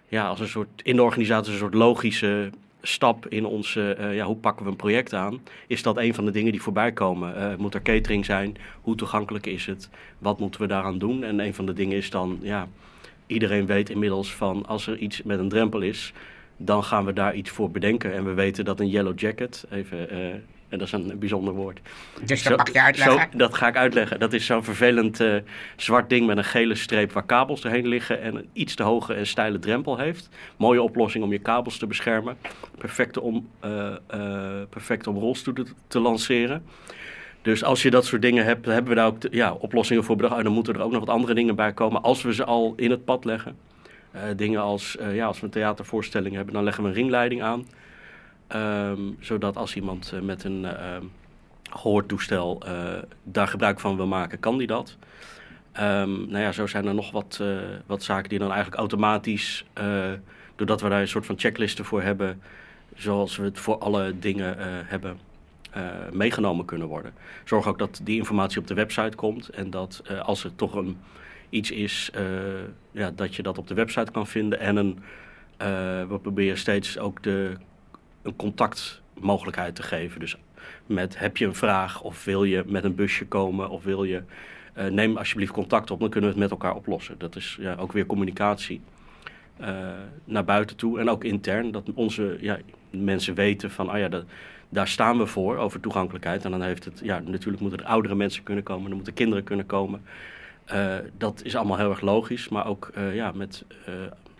ja, 0.07 0.27
als 0.27 0.39
een 0.39 0.47
soort 0.47 0.81
in 0.83 0.95
de 0.95 1.03
organisatie 1.03 1.51
een 1.51 1.59
soort 1.59 1.73
logische 1.73 2.49
stap 2.81 3.27
in 3.27 3.45
onze, 3.45 3.97
ja, 4.13 4.25
hoe 4.25 4.35
pakken 4.35 4.65
we 4.65 4.71
een 4.71 4.77
project 4.77 5.13
aan? 5.13 5.41
Is 5.67 5.83
dat 5.83 5.97
een 5.97 6.13
van 6.13 6.25
de 6.25 6.31
dingen 6.31 6.51
die 6.51 6.61
voorbij 6.61 6.91
komen? 6.91 7.55
moet 7.59 7.73
er 7.73 7.81
catering 7.81 8.25
zijn? 8.25 8.57
Hoe 8.81 8.95
toegankelijk 8.95 9.45
is 9.45 9.65
het? 9.65 9.89
Wat 10.17 10.39
moeten 10.39 10.61
we 10.61 10.67
daaraan 10.67 10.97
doen? 10.97 11.23
En 11.23 11.39
een 11.39 11.53
van 11.53 11.65
de 11.65 11.73
dingen 11.73 11.97
is 11.97 12.09
dan, 12.09 12.39
ja, 12.41 12.67
iedereen 13.27 13.65
weet 13.65 13.89
inmiddels 13.89 14.33
van 14.33 14.65
als 14.65 14.87
er 14.87 14.97
iets 14.97 15.23
met 15.23 15.39
een 15.39 15.49
drempel 15.49 15.81
is, 15.81 16.13
dan 16.65 16.83
gaan 16.83 17.05
we 17.05 17.13
daar 17.13 17.35
iets 17.35 17.49
voor 17.49 17.71
bedenken. 17.71 18.13
En 18.13 18.25
we 18.25 18.33
weten 18.33 18.65
dat 18.65 18.79
een 18.79 18.89
yellow 18.89 19.19
jacket, 19.19 19.65
even, 19.71 20.13
uh, 20.13 20.33
en 20.71 20.77
dat 20.77 20.81
is 20.81 20.91
een 20.91 21.19
bijzonder 21.19 21.53
woord. 21.53 21.79
Dus 22.25 22.43
dat 22.43 22.57
mag 22.57 22.73
je 22.73 22.81
uitleggen? 22.81 23.27
Zo, 23.31 23.37
dat 23.37 23.53
ga 23.53 23.67
ik 23.67 23.75
uitleggen. 23.75 24.19
Dat 24.19 24.33
is 24.33 24.45
zo'n 24.45 24.63
vervelend 24.63 25.19
uh, 25.21 25.35
zwart 25.75 26.09
ding 26.09 26.27
met 26.27 26.37
een 26.37 26.43
gele 26.43 26.75
streep 26.75 27.11
waar 27.11 27.25
kabels 27.25 27.63
erheen 27.63 27.87
liggen 27.87 28.21
en 28.21 28.35
een 28.35 28.49
iets 28.53 28.75
te 28.75 28.83
hoge 28.83 29.13
en 29.13 29.27
steile 29.27 29.59
drempel 29.59 29.97
heeft. 29.97 30.29
Mooie 30.57 30.81
oplossing 30.81 31.23
om 31.23 31.31
je 31.31 31.39
kabels 31.39 31.77
te 31.77 31.87
beschermen. 31.87 32.37
Perfect 32.77 33.17
om, 33.17 33.49
uh, 33.65 33.93
perfect 34.69 35.07
om 35.07 35.17
rolstoelen 35.17 35.67
te 35.87 35.99
lanceren. 35.99 36.63
Dus 37.41 37.63
als 37.63 37.81
je 37.81 37.89
dat 37.89 38.05
soort 38.05 38.21
dingen 38.21 38.45
hebt, 38.45 38.65
hebben 38.65 38.89
we 38.89 38.95
daar 38.95 39.07
ook 39.07 39.17
ja, 39.31 39.53
oplossingen 39.53 40.03
voor 40.03 40.15
bedacht. 40.15 40.37
En 40.37 40.43
dan 40.43 40.53
moeten 40.53 40.73
er 40.73 40.81
ook 40.81 40.91
nog 40.91 40.99
wat 40.99 41.15
andere 41.15 41.33
dingen 41.33 41.55
bij 41.55 41.73
komen 41.73 42.01
als 42.01 42.21
we 42.21 42.33
ze 42.33 42.45
al 42.45 42.73
in 42.75 42.91
het 42.91 43.05
pad 43.05 43.25
leggen. 43.25 43.55
Uh, 44.15 44.21
dingen 44.35 44.61
als, 44.61 44.97
uh, 44.99 45.15
ja, 45.15 45.25
als 45.25 45.39
we 45.39 45.45
een 45.45 45.51
theatervoorstelling 45.51 46.35
hebben, 46.35 46.53
dan 46.53 46.63
leggen 46.63 46.83
we 46.83 46.89
een 46.89 46.95
ringleiding 46.95 47.43
aan. 47.43 47.67
Um, 48.55 49.17
zodat 49.19 49.57
als 49.57 49.75
iemand 49.75 50.11
uh, 50.13 50.21
met 50.21 50.43
een 50.43 50.67
gehoortoestel 51.69 52.63
daar 53.23 53.47
gebruik 53.47 53.79
van 53.79 53.95
wil 53.95 54.07
maken, 54.07 54.39
kan 54.39 54.57
die 54.57 54.67
dat. 54.67 54.97
Um, 55.79 56.29
nou 56.29 56.39
ja, 56.39 56.51
zo 56.51 56.67
zijn 56.67 56.85
er 56.85 56.93
nog 56.93 57.11
wat, 57.11 57.43
wat 57.85 58.03
zaken 58.03 58.29
die 58.29 58.39
dan 58.39 58.47
eigenlijk 58.51 58.79
automatisch, 58.79 59.65
doordat 60.55 60.81
we 60.81 60.89
daar 60.89 61.01
een 61.01 61.07
soort 61.07 61.25
van 61.25 61.39
checklisten 61.39 61.85
voor 61.85 62.01
hebben, 62.01 62.41
zoals 62.95 63.37
we 63.37 63.43
het 63.43 63.59
voor 63.59 63.77
alle 63.77 64.19
dingen 64.19 64.55
hebben 64.87 65.19
meegenomen 66.11 66.65
kunnen 66.65 66.87
worden. 66.87 67.13
Zorg 67.45 67.67
ook 67.67 67.79
dat 67.79 67.99
die 68.03 68.17
informatie 68.17 68.59
op 68.59 68.67
de 68.67 68.73
website 68.73 69.15
komt 69.15 69.49
en 69.49 69.69
dat 69.69 70.03
als 70.23 70.43
er 70.43 70.55
toch 70.55 70.75
een, 70.75 70.97
iets 71.51 71.71
is, 71.71 72.11
uh, 72.15 72.21
ja, 72.91 73.11
dat 73.15 73.35
je 73.35 73.43
dat 73.43 73.57
op 73.57 73.67
de 73.67 73.73
website 73.73 74.11
kan 74.11 74.27
vinden. 74.27 74.59
En 74.59 74.75
een, 74.75 74.99
we 76.07 76.19
proberen 76.21 76.57
steeds 76.57 76.97
ook 76.97 77.23
de, 77.23 77.51
een 78.21 78.35
contactmogelijkheid 78.35 79.75
te 79.75 79.83
geven. 79.83 80.19
Dus 80.19 80.37
met 80.85 81.19
heb 81.19 81.37
je 81.37 81.45
een 81.45 81.55
vraag 81.55 82.01
of 82.01 82.23
wil 82.23 82.43
je 82.43 82.63
met 82.65 82.83
een 82.83 82.95
busje 82.95 83.25
komen 83.25 83.69
of 83.69 83.83
wil 83.83 84.03
je, 84.03 84.23
neem 84.89 85.17
alsjeblieft 85.17 85.51
contact 85.51 85.91
op, 85.91 85.99
dan 85.99 86.09
kunnen 86.09 86.29
we 86.29 86.35
het 86.35 86.49
met 86.49 86.59
elkaar 86.59 86.75
oplossen. 86.75 87.15
Dat 87.17 87.35
is 87.35 87.57
ja, 87.59 87.75
ook 87.75 87.91
weer 87.91 88.05
communicatie. 88.05 88.81
naar 90.23 90.45
buiten 90.45 90.75
toe 90.75 90.99
en 90.99 91.09
ook 91.09 91.23
intern, 91.23 91.71
dat 91.71 91.91
onze 91.93 92.37
ja, 92.39 92.57
mensen 92.89 93.33
weten 93.33 93.71
van, 93.71 93.89
ah 93.89 93.99
ja, 93.99 94.23
daar 94.69 94.87
staan 94.87 95.17
we 95.17 95.25
voor, 95.25 95.57
over 95.57 95.79
toegankelijkheid. 95.79 96.45
En 96.45 96.51
dan 96.51 96.61
heeft 96.61 96.85
het, 96.85 96.99
ja, 97.03 97.19
natuurlijk 97.19 97.61
moeten 97.61 97.79
er 97.79 97.85
oudere 97.85 98.15
mensen 98.15 98.43
kunnen 98.43 98.63
komen, 98.63 98.89
er 98.89 98.95
moeten 98.95 99.13
kinderen 99.13 99.43
kunnen 99.43 99.65
komen. 99.65 100.01
Uh, 100.73 100.95
dat 101.17 101.41
is 101.43 101.55
allemaal 101.55 101.77
heel 101.77 101.89
erg 101.89 102.01
logisch, 102.01 102.49
maar 102.49 102.67
ook 102.67 102.91
uh, 102.97 103.15
ja, 103.15 103.31
met 103.31 103.65
uh, 103.89 103.95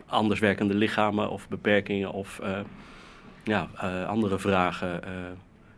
anders 0.06 0.40
werkende 0.40 0.74
lichamen 0.74 1.30
of 1.30 1.48
beperkingen 1.48 2.12
of 2.12 2.42
ja, 3.44 3.68
andere 4.08 4.40
vragen. 4.40 5.02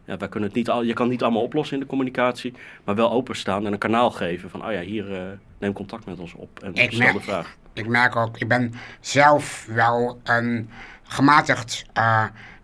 ja, 0.06 0.18
wij 0.18 0.28
kunnen 0.28 0.50
het 0.50 0.58
niet 0.58 0.70
al, 0.70 0.84
je 0.84 0.94
kan 0.94 1.04
het 1.04 1.12
niet 1.12 1.24
allemaal 1.24 1.42
oplossen 1.42 1.76
in 1.76 1.82
de 1.82 1.90
communicatie, 1.90 2.54
maar 2.84 2.96
wel 2.96 3.12
openstaan 3.12 3.66
en 3.66 3.74
een 3.74 3.78
kanaal 3.78 4.12
geven 4.12 4.50
van, 4.50 4.66
oh 4.66 4.72
ja, 4.72 4.82
hier 4.82 5.38
neem 5.58 5.74
contact 5.74 6.06
met 6.06 6.20
ons 6.20 6.34
op 6.34 6.60
en 6.64 6.92
stel 6.92 7.14
de 7.14 7.20
vraag. 7.20 7.58
Ik 7.74 7.88
merk 7.88 8.16
ook, 8.16 8.38
ik 8.38 8.48
ben 8.48 8.74
zelf 9.00 9.66
wel 9.66 10.20
een 10.24 10.70
gematigd 11.04 11.86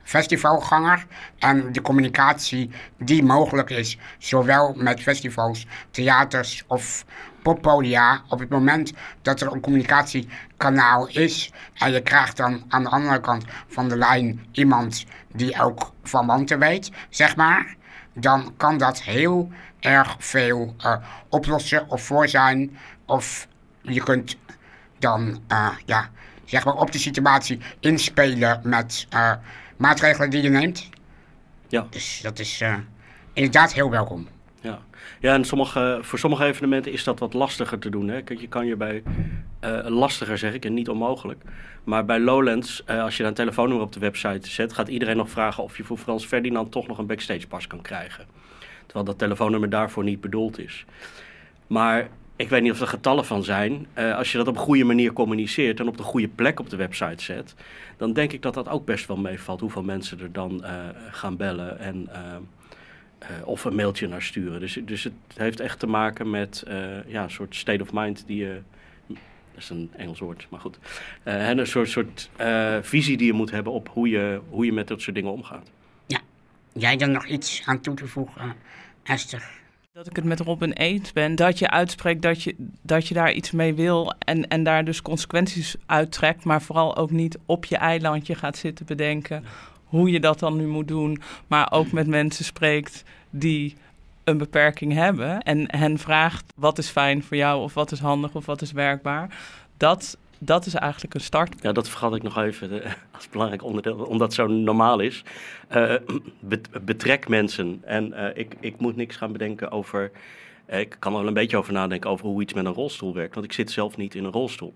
festivalganger 0.10 1.06
en 1.40 1.72
de 1.72 1.82
communicatie 1.82 2.70
die 2.98 3.24
mogelijk 3.24 3.70
is, 3.70 3.98
zowel 4.18 4.74
met 4.78 5.02
festivals, 5.02 5.68
theaters 5.92 6.64
of 6.68 7.06
poppodia, 7.42 8.22
op 8.30 8.40
het 8.40 8.50
moment 8.50 8.94
dat 9.22 9.42
er 9.42 9.52
een 9.52 9.62
communicatiekanaal 9.62 11.08
is 11.08 11.52
en 11.74 11.92
je 11.92 12.02
krijgt 12.02 12.38
dan 12.38 12.64
aan 12.68 12.84
de 12.84 12.90
andere 12.90 13.20
kant 13.20 13.46
van 13.68 13.90
de 13.90 13.98
lijn 13.98 14.46
iemand 14.52 15.06
die 15.34 15.62
ook 15.62 15.92
van 16.04 16.26
wanten 16.26 16.60
weet, 16.60 16.92
zeg 17.10 17.36
maar, 17.36 17.76
dan 18.14 18.54
kan 18.58 18.78
dat 18.78 19.02
heel 19.02 19.52
erg 19.80 20.16
veel 20.20 20.76
uh, 20.86 20.96
oplossen 21.30 21.90
of 21.90 22.02
voor 22.04 22.28
zijn. 22.28 22.78
Of 23.06 23.48
je 23.82 24.04
kunt 24.04 24.38
dan 25.00 25.42
uh, 25.52 25.70
ja, 25.86 26.10
zeg 26.46 26.66
maar 26.66 26.74
op 26.74 26.92
de 26.92 26.98
situatie 26.98 27.60
inspelen 27.80 28.60
met 28.64 29.08
uh, 29.14 29.32
maatregelen 29.80 30.30
die 30.30 30.42
je 30.42 30.50
neemt. 30.50 30.90
Ja. 31.68 31.88
Dus 31.90 32.20
dat 32.22 32.40
is 32.40 32.62
uh, 32.62 32.76
inderdaad 33.34 33.74
heel 33.74 33.90
welkom. 33.90 34.28
Ja, 34.62 34.80
ja 35.20 35.34
en 35.34 35.46
sommige, 35.46 36.00
voor 36.02 36.20
sommige 36.20 36.46
evenementen 36.46 36.92
is 36.92 37.04
dat 37.04 37.20
wat 37.20 37.34
lastiger 37.34 37.80
te 37.80 37.90
doen. 37.90 38.08
Hè? 38.08 38.22
Kijk, 38.22 38.40
je 38.40 38.48
kan 38.48 38.66
je 38.66 38.76
bij, 38.76 39.04
uh, 39.64 39.80
lastiger 39.88 40.38
zeg 40.38 40.54
ik 40.54 40.66
en 40.66 40.74
niet 40.74 40.90
onmogelijk. 40.90 41.44
Maar 41.84 42.06
bij 42.06 42.20
Lowlands, 42.20 42.84
uh, 42.90 43.04
als 43.04 43.18
je 43.18 43.22
dan 43.22 43.32
een 43.32 43.38
telefoonnummer 43.38 43.86
op 43.86 43.94
de 43.94 44.00
website 44.00 44.50
zet, 44.50 44.74
gaat 44.74 44.88
iedereen 44.88 45.18
nog 45.18 45.30
vragen 45.30 45.64
of 45.64 45.78
je 45.78 45.84
voor 45.84 45.98
Frans 45.98 46.26
Ferdinand 46.26 46.72
toch 46.72 46.88
nog 46.88 46.98
een 46.98 47.08
backstage 47.08 47.48
pas 47.48 47.68
kan 47.68 47.82
krijgen. 47.82 48.26
Terwijl 48.86 49.06
dat 49.06 49.18
telefoonnummer 49.18 49.70
daarvoor 49.70 50.04
niet 50.04 50.22
bedoeld 50.22 50.60
is. 50.60 50.86
Maar 51.68 52.08
ik 52.40 52.50
weet 52.50 52.62
niet 52.62 52.72
of 52.72 52.82
er 52.82 52.88
getallen 52.88 53.26
van 53.26 53.44
zijn. 53.44 53.88
Uh, 53.98 54.16
als 54.16 54.32
je 54.32 54.38
dat 54.38 54.48
op 54.48 54.56
een 54.56 54.62
goede 54.62 54.84
manier 54.84 55.14
communiceert 55.14 55.80
en 55.80 55.88
op 55.88 55.98
de 55.98 56.04
goede 56.04 56.28
plek 56.28 56.60
op 56.60 56.70
de 56.70 56.76
website 56.76 57.24
zet, 57.24 57.56
dan 57.98 58.14
denk 58.14 58.32
ik 58.32 58.42
dat 58.42 58.54
dat 58.54 58.70
ook 58.70 58.86
best 58.86 59.08
wel 59.08 59.18
meevalt. 59.18 59.60
Hoeveel 59.60 59.84
mensen 59.84 60.20
er 60.20 60.32
dan 60.32 60.62
uh, 60.64 60.86
gaan 61.12 61.38
bellen 61.38 61.80
en 61.80 62.10
uh, 62.12 63.48
of 63.48 63.66
een 63.66 63.76
mailtje 63.76 64.08
naar 64.08 64.22
sturen. 64.22 64.60
Dus, 64.60 64.80
dus 64.86 65.04
het 65.04 65.14
heeft 65.36 65.60
echt 65.60 65.80
te 65.80 65.88
maken 65.88 66.30
met 66.30 66.64
ja, 67.08 67.24
een 67.24 67.32
soort 67.32 67.56
state 67.56 67.84
of 67.84 67.94
mind 67.94 68.24
die 68.28 68.38
je. 68.38 68.62
Dat 69.08 69.64
is 69.64 69.70
een 69.70 69.92
Engels 69.96 70.20
woord, 70.20 70.48
maar 70.50 70.60
goed. 70.60 70.80
en 71.24 71.58
een 71.58 71.68
soort, 71.68 71.90
soort 71.90 72.30
visie 72.82 73.18
die 73.18 73.28
je 73.28 73.34
moet 73.34 73.52
hebben 73.52 73.74
op 73.74 73.90
hoe 73.94 74.10
je, 74.10 74.42
hoe 74.50 74.66
je 74.66 74.74
met 74.74 74.88
dat 74.88 75.02
soort 75.02 75.16
dingen 75.16 75.32
omgaat. 75.32 75.72
Ja, 76.06 76.20
jij 76.74 76.98
dan 76.98 77.12
nog 77.12 77.28
iets 77.28 77.62
aan 77.66 77.80
toe 77.82 77.96
te 77.96 78.08
voegen, 78.08 78.56
Esther? 79.04 79.60
Dat 80.00 80.08
ik 80.08 80.16
het 80.16 80.26
met 80.26 80.40
Robin 80.40 80.72
eens 80.72 81.14
ben, 81.14 81.36
dat 81.36 81.60
je 81.60 81.70
uitspreekt 81.70 82.22
dat 82.22 82.44
je, 82.44 82.56
dat 82.82 83.08
je 83.08 83.14
daar 83.14 83.32
iets 83.32 83.52
mee 83.52 83.74
wil 83.74 84.14
en, 84.20 84.48
en 84.48 84.64
daar 84.64 84.86
dus 84.86 85.02
consequenties 85.02 85.76
uittrekt, 85.86 86.44
maar 86.44 86.62
vooral 86.62 86.96
ook 86.96 87.12
niet 87.12 87.38
op 87.46 87.66
je 87.66 87.78
eilandje 87.78 88.36
gaat 88.36 88.58
zitten 88.58 88.86
bedenken 88.86 89.44
hoe 89.84 90.12
je 90.12 90.20
dat 90.20 90.40
dan 90.40 90.58
nu 90.58 90.68
moet 90.68 90.88
doen, 90.88 91.22
maar 91.48 91.72
ook 91.72 91.92
met 91.92 92.08
mensen 92.08 92.46
spreekt 92.46 93.04
die 93.30 93.76
een 94.24 94.38
beperking 94.38 94.94
hebben 94.94 95.40
en 95.40 95.78
hen 95.78 95.98
vraagt 95.98 96.54
wat 96.56 96.78
is 96.78 96.90
fijn 96.90 97.24
voor 97.24 97.38
jou 97.38 97.62
of 97.62 97.74
wat 97.74 97.92
is 97.92 98.00
handig 98.00 98.36
of 98.36 98.46
wat 98.46 98.62
is 98.62 98.72
werkbaar. 98.72 99.38
Dat 99.78 100.18
dat 100.40 100.66
is 100.66 100.74
eigenlijk 100.74 101.14
een 101.14 101.22
start. 101.22 101.62
Ja, 101.62 101.72
dat 101.72 101.90
vergat 101.90 102.16
ik 102.16 102.24
nog 102.24 102.38
even 102.38 102.84
eh, 102.84 102.92
als 103.16 103.30
belangrijk 103.30 103.64
onderdeel, 103.64 103.96
omdat 103.96 104.28
het 104.28 104.34
zo 104.34 104.48
normaal 104.48 105.00
is. 105.00 105.24
Uh, 105.76 105.96
betrek 106.82 107.28
mensen. 107.28 107.82
En 107.84 108.14
uh, 108.14 108.26
ik, 108.34 108.56
ik 108.60 108.80
moet 108.80 108.96
niks 108.96 109.16
gaan 109.16 109.32
bedenken 109.32 109.72
over. 109.72 110.12
ik 110.68 110.96
kan 111.00 111.12
er 111.12 111.20
wel 111.20 111.28
een 111.28 111.34
beetje 111.34 111.58
over 111.58 111.74
nadenken 111.74 112.10
over 112.10 112.26
hoe 112.26 112.42
iets 112.42 112.54
met 112.54 112.66
een 112.66 112.74
rolstoel 112.74 113.14
werkt, 113.14 113.34
want 113.34 113.46
ik 113.46 113.54
zit 113.54 113.72
zelf 113.72 113.98
niet 113.98 114.16
in 114.16 114.24
een 114.24 114.32
rolstoel. 114.32 114.74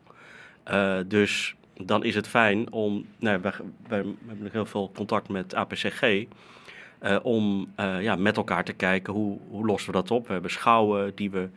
dus 1.07 1.55
dan 1.77 2.03
is 2.03 2.15
het 2.15 2.27
fijn 2.27 2.71
om. 2.71 3.05
Nou, 3.19 3.41
we, 3.41 3.51
hebben 3.87 4.49
heel 4.51 4.65
veel 4.65 4.91
contact 4.95 5.29
met 5.29 5.55
APCG. 5.55 6.25
om 7.21 7.73
ja, 7.77 8.15
met 8.15 8.37
elkaar 8.37 8.63
te 8.63 8.73
kijken 8.73 9.13
hoe, 9.13 9.39
hoe 9.49 9.65
lossen 9.65 9.91
we 9.91 9.97
dat 9.97 10.11
op. 10.11 10.27
We 10.27 10.33
hebben 10.33 10.51
schouwen 10.51 11.11
die 11.15 11.31
we 11.31 11.49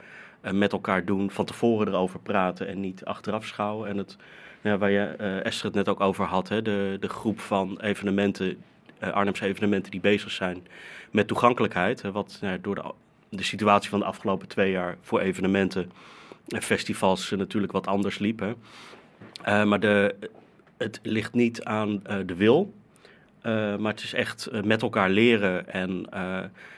met 0.53 0.73
elkaar 0.73 1.05
doen, 1.05 1.31
van 1.31 1.45
tevoren 1.45 1.89
erover 1.89 2.21
praten 2.21 2.69
en 2.69 2.81
niet 2.81 3.05
achteraf 3.05 3.47
schouwen. 3.47 3.89
En 3.89 3.97
het, 3.97 4.17
ja, 4.61 4.79
waar 4.79 4.91
je 4.91 5.15
uh, 5.21 5.45
Esther 5.45 5.67
het 5.67 5.75
net 5.75 5.89
ook 5.89 6.01
over 6.01 6.25
had, 6.25 6.49
hè, 6.49 6.63
de, 6.63 6.97
de 7.01 7.09
groep 7.09 7.41
van 7.41 7.81
evenementen, 7.81 8.63
uh, 9.03 9.13
Arnhemse 9.13 9.47
evenementen 9.47 9.91
die 9.91 10.01
bezig 10.01 10.31
zijn 10.31 10.67
met 11.11 11.27
toegankelijkheid. 11.27 12.03
Wat 12.03 12.41
door 12.61 12.75
de, 12.75 12.83
de 13.29 13.43
situatie 13.43 13.91
van 13.91 13.99
de 13.99 14.05
afgelopen 14.05 14.49
twee 14.49 14.71
jaar 14.71 14.97
voor 15.01 15.21
evenementen 15.21 15.91
en 16.49 16.63
festivals 16.63 17.31
natuurlijk 17.31 17.73
wat 17.73 17.87
anders 17.87 18.19
liep. 18.19 18.41
Hè. 18.41 19.65
maar 19.65 19.81
de, 19.81 20.15
het 20.77 21.01
ligt 21.03 21.35
niet 21.35 21.65
aan 21.65 22.03
de 22.27 22.35
wil, 22.35 22.75
maar 23.79 23.93
het 23.93 24.03
is 24.03 24.15
echt 24.15 24.51
met 24.65 24.83
elkaar 24.83 25.11
leren 25.11 25.69
en 25.73 26.07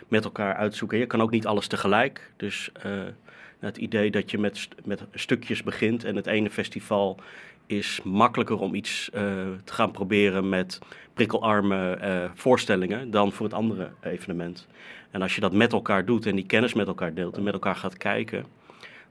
met 0.09 0.25
elkaar 0.25 0.55
uitzoeken. 0.55 0.99
Je 0.99 1.07
kan 1.07 1.23
ook 1.23 1.31
niet 1.31 1.47
alles 1.47 1.67
tegelijk. 1.67 2.33
Dus 2.37 2.71
het 3.59 3.77
idee 3.77 4.11
dat 4.11 4.31
je 4.31 4.39
met, 4.39 4.69
met 4.85 5.05
stukjes 5.15 5.63
begint 5.63 6.05
en 6.05 6.17
het 6.17 6.27
ene 6.27 6.51
festival 6.51 7.21
is 7.67 8.01
makkelijker 8.05 8.59
om 8.59 8.75
iets 8.75 9.11
uh, 9.15 9.21
te 9.65 9.73
gaan 9.73 9.91
proberen 9.91 10.49
met 10.49 10.79
prikkelarme 11.15 11.99
uh, 12.03 12.31
voorstellingen 12.35 13.11
dan 13.11 13.33
voor 13.33 13.47
het 13.47 13.55
andere 13.55 13.91
evenement. 14.01 14.67
En 15.11 15.23
als 15.23 15.35
je 15.35 15.41
dat 15.41 15.53
met 15.53 15.73
elkaar 15.73 16.05
doet 16.05 16.27
en 16.27 16.37
die 16.37 16.47
kennis 16.47 16.75
met 16.75 16.87
elkaar 16.87 17.15
deelt 17.15 17.37
en 17.37 17.43
met 17.43 17.53
elkaar 17.53 17.77
gaat 17.77 17.97
kijken, 17.97 18.45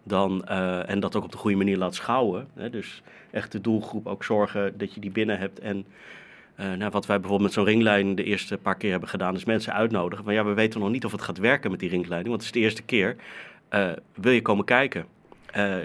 dan, 0.03 0.45
uh, 0.49 0.89
en 0.89 0.99
dat 0.99 1.15
ook 1.15 1.23
op 1.23 1.31
de 1.31 1.37
goede 1.37 1.57
manier 1.57 1.77
laat 1.77 1.95
schouwen. 1.95 2.47
Hè, 2.53 2.69
dus 2.69 3.01
echt 3.31 3.51
de 3.51 3.61
doelgroep 3.61 4.07
ook 4.07 4.23
zorgen 4.23 4.77
dat 4.77 4.93
je 4.93 4.99
die 4.99 5.11
binnen 5.11 5.39
hebt. 5.39 5.59
En 5.59 5.85
nou, 6.77 6.91
wat 6.91 7.05
wij 7.05 7.19
bijvoorbeeld 7.19 7.49
met 7.49 7.53
zo'n 7.53 7.73
ringlijn 7.73 8.15
de 8.15 8.23
eerste 8.23 8.57
paar 8.57 8.77
keer 8.77 8.91
hebben 8.91 9.09
gedaan, 9.09 9.35
is 9.35 9.45
mensen 9.45 9.73
uitnodigen. 9.73 10.25
Van 10.25 10.33
ja, 10.33 10.45
we 10.45 10.53
weten 10.53 10.79
nog 10.79 10.89
niet 10.89 11.05
of 11.05 11.11
het 11.11 11.21
gaat 11.21 11.37
werken 11.37 11.71
met 11.71 11.79
die 11.79 11.89
ringleiding, 11.89 12.29
want 12.29 12.45
het 12.45 12.55
is 12.55 12.59
de 12.61 12.65
eerste 12.65 12.83
keer. 12.83 13.15
Uh, 13.73 13.91
wil 14.13 14.31
je 14.31 14.41
komen 14.41 14.65
kijken? 14.65 15.05
Uh, 15.57 15.75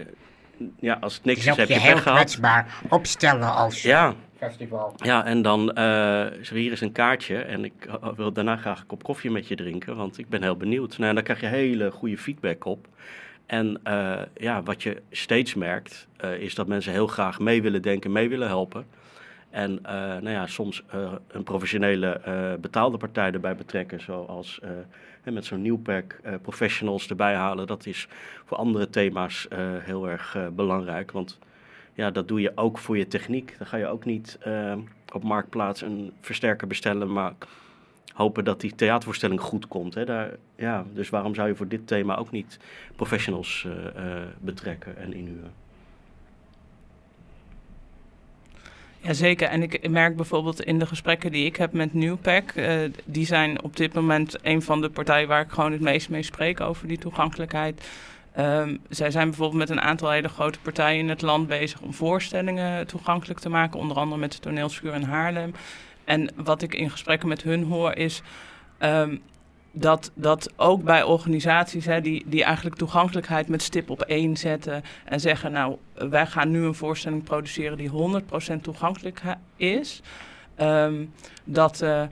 ja, 0.81 0.99
als 1.01 1.15
het 1.15 1.25
niks 1.25 1.45
dus 1.45 1.51
is, 1.51 1.57
heb 1.57 1.69
je, 1.69 1.75
je 1.75 1.81
heel 1.81 1.93
pech 1.93 2.03
gehad. 2.03 2.19
kwetsbaar 2.19 2.81
opstellen 2.89 3.55
als 3.55 3.83
ja. 3.83 4.15
festival. 4.37 4.95
Ja, 4.97 5.25
en 5.25 5.43
dan, 5.43 5.79
uh, 5.79 6.27
hier 6.51 6.73
is 6.73 6.81
een 6.81 6.93
kaartje 6.93 7.37
en 7.37 7.65
ik 7.65 7.89
wil 8.17 8.33
daarna 8.33 8.57
graag 8.57 8.81
een 8.81 8.87
kop 8.87 9.03
koffie 9.03 9.31
met 9.31 9.49
je 9.49 9.57
drinken, 9.57 9.97
want 9.97 10.19
ik 10.19 10.29
ben 10.29 10.43
heel 10.43 10.57
benieuwd. 10.57 10.99
Nou, 10.99 11.15
dan 11.15 11.23
krijg 11.23 11.41
je 11.41 11.47
hele 11.47 11.91
goede 11.91 12.19
feedback 12.19 12.65
op. 12.65 12.87
En 13.47 13.81
ja, 14.35 14.63
wat 14.63 14.83
je 14.83 15.03
steeds 15.11 15.55
merkt, 15.55 16.09
is 16.39 16.55
dat 16.55 16.67
mensen 16.67 16.93
heel 16.93 17.07
graag 17.07 17.39
mee 17.39 17.63
willen 17.63 17.83
denken, 17.83 18.13
mee 18.13 18.29
willen 18.29 18.49
helpen. 18.49 18.87
En 19.51 19.79
nou 19.83 20.31
ja, 20.31 20.47
soms 20.47 20.83
een 21.29 21.43
professionele 21.43 22.21
betaalde 22.61 22.97
partij 22.97 23.33
erbij 23.33 23.57
betrekken, 23.57 24.01
zoals 24.01 24.61
met 25.25 25.45
zo'n 25.45 25.63
nieuwpack 25.63 26.21
uh, 26.27 26.35
professionals 26.43 27.09
erbij 27.09 27.35
halen, 27.35 27.67
dat 27.67 27.87
is 27.87 28.09
voor 28.45 28.57
andere 28.57 28.91
thema's 28.91 29.47
uh, 29.53 29.59
heel 29.79 30.09
erg 30.09 30.35
uh, 30.37 30.47
belangrijk. 30.49 31.13
Want 31.13 31.39
ja, 31.95 32.11
dat 32.11 32.29
doe 32.29 32.41
je 32.41 32.53
ook 32.55 32.79
voor 32.79 32.99
je 32.99 33.09
techniek. 33.09 33.55
Dan 33.59 33.67
ga 33.67 33.77
je 33.77 33.87
ook 33.87 34.05
niet 34.05 34.39
op 35.13 35.23
marktplaats 35.23 35.83
een 35.83 36.13
versterker 36.21 36.67
bestellen, 36.67 37.13
maar 37.13 37.33
hopen 38.13 38.45
dat 38.45 38.61
die 38.61 38.75
theatervoorstelling 38.75 39.41
goed 39.41 39.69
komt. 39.69 39.95
Hè. 39.95 40.05
Daar, 40.05 40.31
ja, 40.57 40.85
dus 40.93 41.11
waarom 41.11 41.35
zou 41.35 41.49
je 41.49 41.55
voor 41.55 41.69
dit 41.69 41.87
thema 41.87 42.17
ook 42.17 42.31
niet 42.31 42.59
professionals 42.97 43.67
betrekken 44.41 44.97
en 44.97 45.13
inhuren? 45.13 45.62
Jazeker, 49.03 49.49
en 49.49 49.63
ik 49.63 49.91
merk 49.91 50.17
bijvoorbeeld 50.17 50.63
in 50.63 50.79
de 50.79 50.87
gesprekken 50.87 51.33
die 51.33 51.45
ik 51.45 51.57
heb 51.57 51.73
met 51.73 51.95
Newpack, 51.95 52.53
uh, 52.55 52.81
die 53.05 53.27
zijn 53.27 53.63
op 53.63 53.77
dit 53.77 53.93
moment 53.95 54.37
een 54.43 54.63
van 54.63 54.81
de 54.81 54.91
partijen 54.91 55.29
waar 55.29 55.41
ik 55.41 55.51
gewoon 55.51 55.73
het 55.73 55.81
meest 55.81 56.09
mee 56.09 56.23
spreek 56.23 56.61
over 56.61 56.89
die 56.89 56.99
toegankelijkheid. 56.99 57.89
Um, 58.39 58.81
zij 58.89 59.11
zijn 59.11 59.29
bijvoorbeeld 59.29 59.59
met 59.59 59.71
een 59.71 59.81
aantal 59.81 60.11
hele 60.11 60.29
grote 60.29 60.59
partijen 60.59 60.99
in 60.99 61.09
het 61.09 61.23
land 61.23 61.49
bezig 61.49 61.81
om 61.81 61.95
voorstellingen 61.95 62.87
toegankelijk 62.87 63.41
te 63.41 63.49
maken, 63.49 63.79
onder 63.79 63.97
andere 63.97 64.21
met 64.21 64.33
de 64.33 64.39
toneelschuur 64.39 64.95
in 64.95 65.03
Haarlem. 65.03 65.55
En 66.05 66.31
wat 66.37 66.63
ik 66.63 66.75
in 66.75 66.91
gesprekken 66.91 67.29
met 67.29 67.43
hun 67.43 67.65
hoor 67.65 67.97
is, 67.97 68.23
um, 68.79 69.21
dat, 69.73 70.11
dat 70.15 70.53
ook 70.57 70.83
bij 70.83 71.03
organisaties 71.03 71.85
hè, 71.85 72.01
die, 72.01 72.25
die 72.27 72.45
eigenlijk 72.45 72.77
toegankelijkheid 72.77 73.49
met 73.49 73.63
stip 73.63 73.91
op 73.91 74.03
één 74.03 74.37
zetten 74.37 74.83
en 75.05 75.21
zeggen, 75.21 75.53
nou, 75.53 75.77
wij 75.95 76.27
gaan 76.27 76.51
nu 76.51 76.65
een 76.65 76.75
voorstelling 76.75 77.23
produceren 77.23 77.77
die 77.77 77.91
100% 78.59 78.61
toegankelijk 78.63 79.23
is. 79.57 80.03
Um, 80.61 81.13
dat 81.45 81.83
uh, 81.83 82.03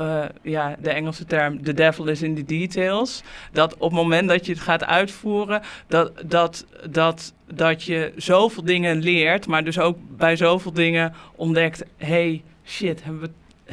uh, 0.00 0.24
ja, 0.42 0.76
de 0.78 0.90
Engelse 0.90 1.24
term, 1.24 1.62
the 1.62 1.74
devil 1.74 2.06
is 2.06 2.22
in 2.22 2.34
the 2.34 2.44
details. 2.44 3.22
Dat 3.52 3.74
op 3.74 3.80
het 3.90 4.00
moment 4.00 4.28
dat 4.28 4.46
je 4.46 4.52
het 4.52 4.60
gaat 4.60 4.84
uitvoeren, 4.84 5.62
dat, 5.86 6.12
dat, 6.26 6.66
dat, 6.90 7.34
dat 7.52 7.82
je 7.82 8.12
zoveel 8.16 8.64
dingen 8.64 8.96
leert, 8.96 9.46
maar 9.46 9.64
dus 9.64 9.78
ook 9.78 9.98
bij 10.16 10.36
zoveel 10.36 10.72
dingen 10.72 11.14
ontdekt, 11.34 11.84
hey, 11.96 12.42
shit, 12.64 13.04
hebben 13.04 13.22
we 13.22 13.30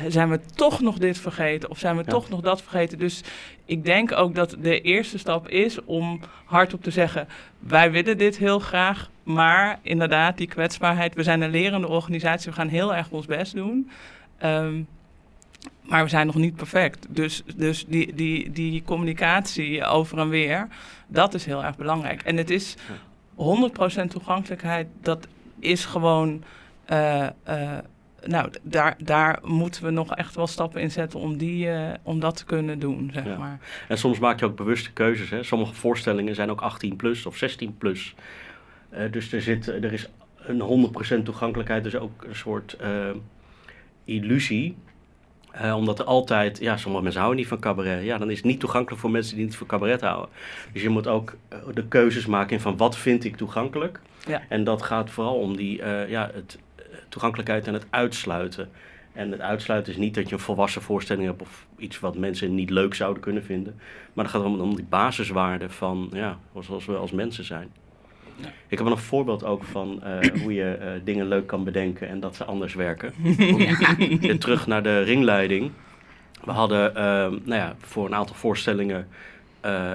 zijn 0.08 0.30
we 0.30 0.40
toch 0.56 0.82
nog 0.82 0.98
dit 0.98 1.18
vergeten 1.18 1.70
of 1.70 1.80
zijn 1.80 1.98
we 1.98 2.04
toch 2.04 2.30
nog 2.30 2.42
dat 2.42 2.62
vergeten. 2.62 2.98
Dus 2.98 3.22
ik 3.66 3.86
denk 3.86 4.12
ook 4.12 4.36
dat 4.36 4.56
de 4.60 4.82
eerste 4.82 5.18
stap 5.18 5.50
is 5.50 5.84
om 5.86 6.20
hardop 6.46 6.84
te 6.84 6.92
zeggen: 6.92 7.28
wij 7.60 7.92
willen 7.92 8.18
dit 8.18 8.38
heel 8.38 8.60
graag, 8.60 9.10
maar 9.24 9.80
inderdaad, 9.82 10.38
die 10.38 10.48
kwetsbaarheid. 10.48 11.16
We 11.16 11.24
zijn 11.24 11.42
een 11.42 11.50
lerende 11.50 11.88
organisatie, 11.88 12.50
we 12.50 12.56
gaan 12.56 12.68
heel 12.68 12.96
erg 12.96 13.10
ons 13.10 13.26
best 13.26 13.56
doen. 13.56 13.90
Um, 14.44 14.88
maar 15.82 16.04
we 16.04 16.10
zijn 16.10 16.26
nog 16.26 16.36
niet 16.36 16.56
perfect. 16.56 17.06
Dus, 17.10 17.44
dus 17.56 17.86
die, 17.86 18.14
die, 18.14 18.52
die 18.52 18.84
communicatie 18.84 19.86
over 19.86 20.18
en 20.18 20.30
weer, 20.30 20.68
dat 21.08 21.34
is 21.34 21.46
heel 21.46 21.64
erg 21.64 21.78
belangrijk. 21.78 22.22
En 22.22 22.38
het 22.38 22.50
is 22.50 22.76
100% 23.36 23.38
toegankelijkheid, 24.08 24.88
dat 25.02 25.28
is 25.60 25.86
gewoon. 25.86 26.44
Uh, 26.90 27.28
uh, 27.50 27.78
nou, 28.26 28.50
daar, 28.62 28.96
daar 29.04 29.40
moeten 29.44 29.84
we 29.84 29.90
nog 29.90 30.16
echt 30.16 30.36
wel 30.36 30.48
stappen 30.48 30.82
in 30.82 30.92
zetten 30.92 31.20
om, 31.20 31.38
die, 31.38 31.68
uh, 31.68 31.90
om 32.04 32.20
dat 32.20 32.38
te 32.38 32.46
kunnen 32.46 32.80
doen, 32.80 33.10
zeg 33.14 33.26
ja. 33.26 33.38
maar. 33.38 33.60
En 33.88 33.98
soms 33.98 34.20
maak 34.20 34.40
je 34.40 34.46
ook 34.46 34.56
bewuste 34.56 34.94
keuzes. 34.94 35.30
Hè? 35.30 35.44
Sommige 35.44 35.74
voorstellingen 35.74 36.36
zijn 36.36 36.50
ook 36.50 36.62
18 36.62 36.96
plus 36.96 37.26
of 37.26 37.38
16 37.38 37.78
plus. 37.78 38.16
Uh, 38.94 39.12
dus 39.12 39.34
er, 39.34 39.42
zit, 39.42 39.68
er 39.68 39.94
is 39.94 40.10
een 40.38 40.92
100% 41.20 41.24
toegankelijkheid, 41.24 41.84
dus 41.84 41.96
ook 41.96 42.24
een 42.24 42.36
soort 42.36 42.78
uh, 42.82 43.10
illusie. 44.06 44.76
omdat 45.76 46.00
er 46.00 46.06
altijd, 46.06 46.60
ja, 46.60 46.78
sommige 46.78 47.04
mensen 47.04 47.22
houden 47.22 47.42
niet 47.42 47.50
van 47.50 47.60
cabaret. 47.60 48.04
Ja, 48.04 48.18
dan 48.18 48.30
is 48.32 48.38
het 48.38 48.46
niet 48.46 48.60
toegankelijk 48.60 49.02
voor 49.02 49.12
mensen 49.12 49.36
die 49.36 49.46
niet 49.46 49.56
van 49.56 49.68
cabaret 49.68 50.02
houden. 50.02 50.30
Dus 50.74 50.82
je 50.82 50.90
moet 50.90 51.08
ook 51.08 51.36
de 51.74 51.88
keuzes 51.88 52.26
maken 52.26 52.56
in 52.56 52.62
van 52.62 52.78
wat 52.78 52.98
vind 52.98 53.24
ik 53.24 53.36
toegankelijk. 53.36 54.00
Ja. 54.28 54.42
En 54.50 54.64
dat 54.64 54.82
gaat 54.82 55.10
vooral 55.10 55.36
om 55.36 55.56
die, 55.56 55.78
ja, 56.08 56.32
het, 56.34 56.60
toegankelijkheid 57.10 57.68
en 57.68 57.74
het 57.74 57.86
uitsluiten. 57.90 58.70
En 59.14 59.32
het 59.32 59.42
uitsluiten 59.42 59.94
is 59.94 60.00
niet 60.00 60.16
dat 60.16 60.30
je 60.30 60.36
een 60.36 60.42
volwassen 60.42 60.82
voorstelling 60.82 61.26
hebt 61.26 61.42
of 61.42 61.66
iets 61.78 62.00
wat 62.00 62.18
mensen 62.18 62.56
niet 62.56 62.70
leuk 62.70 62.94
zouden 62.94 63.22
kunnen 63.22 63.44
vinden. 63.44 63.80
Maar 64.14 64.26
het 64.26 64.34
gaat 64.34 64.44
om, 64.44 64.60
om 64.60 64.76
die 64.76 64.86
basiswaarden 64.90 65.72
van 65.72 66.10
ja, 66.14 66.38
zoals 66.60 66.86
we 66.86 66.96
als 66.96 67.12
mensen 67.12 67.44
zijn. 67.44 67.72
Ja. 68.36 68.48
Ik 68.68 68.78
heb 68.78 68.88
nog 68.88 68.98
een 68.98 69.04
voorbeeld 69.04 69.44
ook 69.44 69.64
van 69.64 70.02
uh, 70.04 70.20
hoe 70.44 70.54
je 70.54 70.78
uh, 70.80 70.88
dingen 71.04 71.28
leuk 71.28 71.48
kan 71.48 71.64
bedenken 71.64 72.08
en 72.08 72.20
dat 72.20 72.36
ze 72.36 72.44
anders 72.44 72.74
werken. 72.74 73.14
ja. 73.58 74.38
Terug 74.38 74.68
naar 74.68 74.84
de 74.84 75.02
ringleiding. 75.02 75.72
We 76.44 76.52
hadden 76.52 76.90
uh, 76.90 76.98
nou 77.44 77.46
ja, 77.46 77.76
voor 77.80 78.06
een 78.06 78.16
aantal 78.16 78.36
voorstellingen 78.36 79.08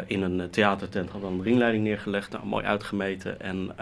in 0.06 0.22
een 0.22 0.50
theatertent 0.50 1.10
hadden 1.10 1.30
we 1.30 1.36
een 1.36 1.42
ringleiding 1.42 1.84
neergelegd, 1.84 2.32
nou, 2.32 2.46
mooi 2.46 2.64
uitgemeten. 2.64 3.40
En 3.40 3.72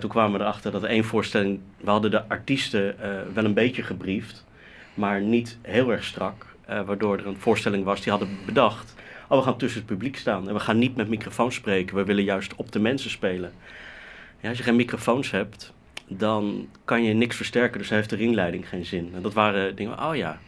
toen 0.00 0.10
kwamen 0.10 0.38
we 0.38 0.44
erachter 0.44 0.70
dat 0.70 0.84
één 0.84 1.04
voorstelling, 1.04 1.60
we 1.80 1.90
hadden 1.90 2.10
de 2.10 2.28
artiesten 2.28 2.96
uh, 3.00 3.34
wel 3.34 3.44
een 3.44 3.54
beetje 3.54 3.82
gebriefd, 3.82 4.44
maar 4.94 5.20
niet 5.20 5.58
heel 5.62 5.90
erg 5.90 6.04
strak. 6.04 6.46
Uh, 6.70 6.80
waardoor 6.80 7.18
er 7.18 7.26
een 7.26 7.38
voorstelling 7.38 7.84
was 7.84 8.00
die 8.00 8.10
hadden 8.10 8.38
bedacht, 8.46 8.94
oh 9.28 9.38
we 9.38 9.44
gaan 9.44 9.56
tussen 9.56 9.80
het 9.80 9.88
publiek 9.88 10.16
staan 10.16 10.48
en 10.48 10.54
we 10.54 10.60
gaan 10.60 10.78
niet 10.78 10.96
met 10.96 11.08
microfoons 11.08 11.54
spreken, 11.54 11.96
we 11.96 12.04
willen 12.04 12.24
juist 12.24 12.54
op 12.54 12.72
de 12.72 12.78
mensen 12.78 13.10
spelen. 13.10 13.52
Ja, 14.40 14.48
als 14.48 14.58
je 14.58 14.64
geen 14.64 14.76
microfoons 14.76 15.30
hebt, 15.30 15.72
dan 16.06 16.68
kan 16.84 17.04
je 17.04 17.12
niks 17.12 17.36
versterken, 17.36 17.78
dus 17.78 17.88
heeft 17.88 18.10
de 18.10 18.16
ringleiding 18.16 18.68
geen 18.68 18.84
zin. 18.84 19.10
En 19.14 19.22
dat 19.22 19.32
waren 19.32 19.76
dingen, 19.76 20.04
oh 20.04 20.16
ja, 20.16 20.40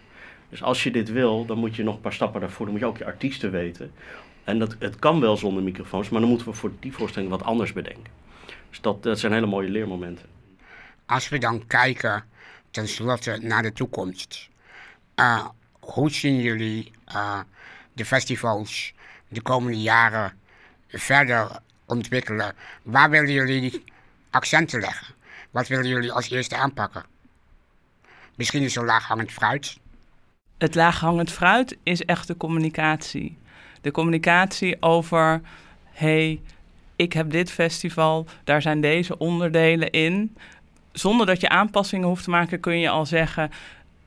dus 0.48 0.62
als 0.62 0.82
je 0.82 0.90
dit 0.90 1.12
wil, 1.12 1.46
dan 1.46 1.58
moet 1.58 1.76
je 1.76 1.82
nog 1.82 1.94
een 1.94 2.00
paar 2.00 2.12
stappen 2.12 2.40
daarvoor, 2.40 2.64
dan 2.64 2.74
moet 2.74 2.82
je 2.82 2.88
ook 2.88 2.98
je 2.98 3.04
artiesten 3.04 3.50
weten. 3.50 3.92
En 4.44 4.58
dat, 4.58 4.76
het 4.78 4.98
kan 4.98 5.20
wel 5.20 5.36
zonder 5.36 5.62
microfoons, 5.62 6.08
maar 6.08 6.20
dan 6.20 6.28
moeten 6.28 6.48
we 6.48 6.54
voor 6.54 6.72
die 6.80 6.92
voorstelling 6.92 7.30
wat 7.30 7.42
anders 7.42 7.72
bedenken. 7.72 8.12
Dus 8.74 8.82
dat, 8.82 9.02
dat 9.02 9.18
zijn 9.18 9.32
hele 9.32 9.46
mooie 9.46 9.68
leermomenten. 9.68 10.26
als 11.06 11.28
we 11.28 11.38
dan 11.38 11.66
kijken 11.66 12.24
tenslotte 12.70 13.38
naar 13.42 13.62
de 13.62 13.72
toekomst. 13.72 14.48
Uh, 15.16 15.46
hoe 15.80 16.10
zien 16.10 16.36
jullie 16.40 16.92
uh, 17.08 17.40
de 17.92 18.04
festivals 18.04 18.94
de 19.28 19.42
komende 19.42 19.80
jaren 19.80 20.32
verder 20.88 21.48
ontwikkelen? 21.86 22.54
Waar 22.82 23.10
willen 23.10 23.32
jullie 23.32 23.84
accenten 24.30 24.80
leggen? 24.80 25.14
Wat 25.50 25.68
willen 25.68 25.88
jullie 25.88 26.12
als 26.12 26.30
eerste 26.30 26.56
aanpakken? 26.56 27.04
Misschien 28.34 28.62
is 28.62 28.74
het 28.74 28.84
laaghangend 28.84 29.32
fruit. 29.32 29.78
Het 30.58 30.74
laaghangend 30.74 31.30
fruit 31.30 31.76
is 31.82 32.02
echt 32.04 32.26
de 32.26 32.36
communicatie. 32.36 33.38
De 33.80 33.90
communicatie 33.90 34.82
over, 34.82 35.40
hey, 35.90 36.40
ik 36.96 37.12
heb 37.12 37.30
dit 37.30 37.50
festival, 37.50 38.26
daar 38.44 38.62
zijn 38.62 38.80
deze 38.80 39.18
onderdelen 39.18 39.90
in. 39.90 40.36
Zonder 40.92 41.26
dat 41.26 41.40
je 41.40 41.48
aanpassingen 41.48 42.08
hoeft 42.08 42.24
te 42.24 42.30
maken, 42.30 42.60
kun 42.60 42.78
je 42.78 42.88
al 42.88 43.06
zeggen: 43.06 43.50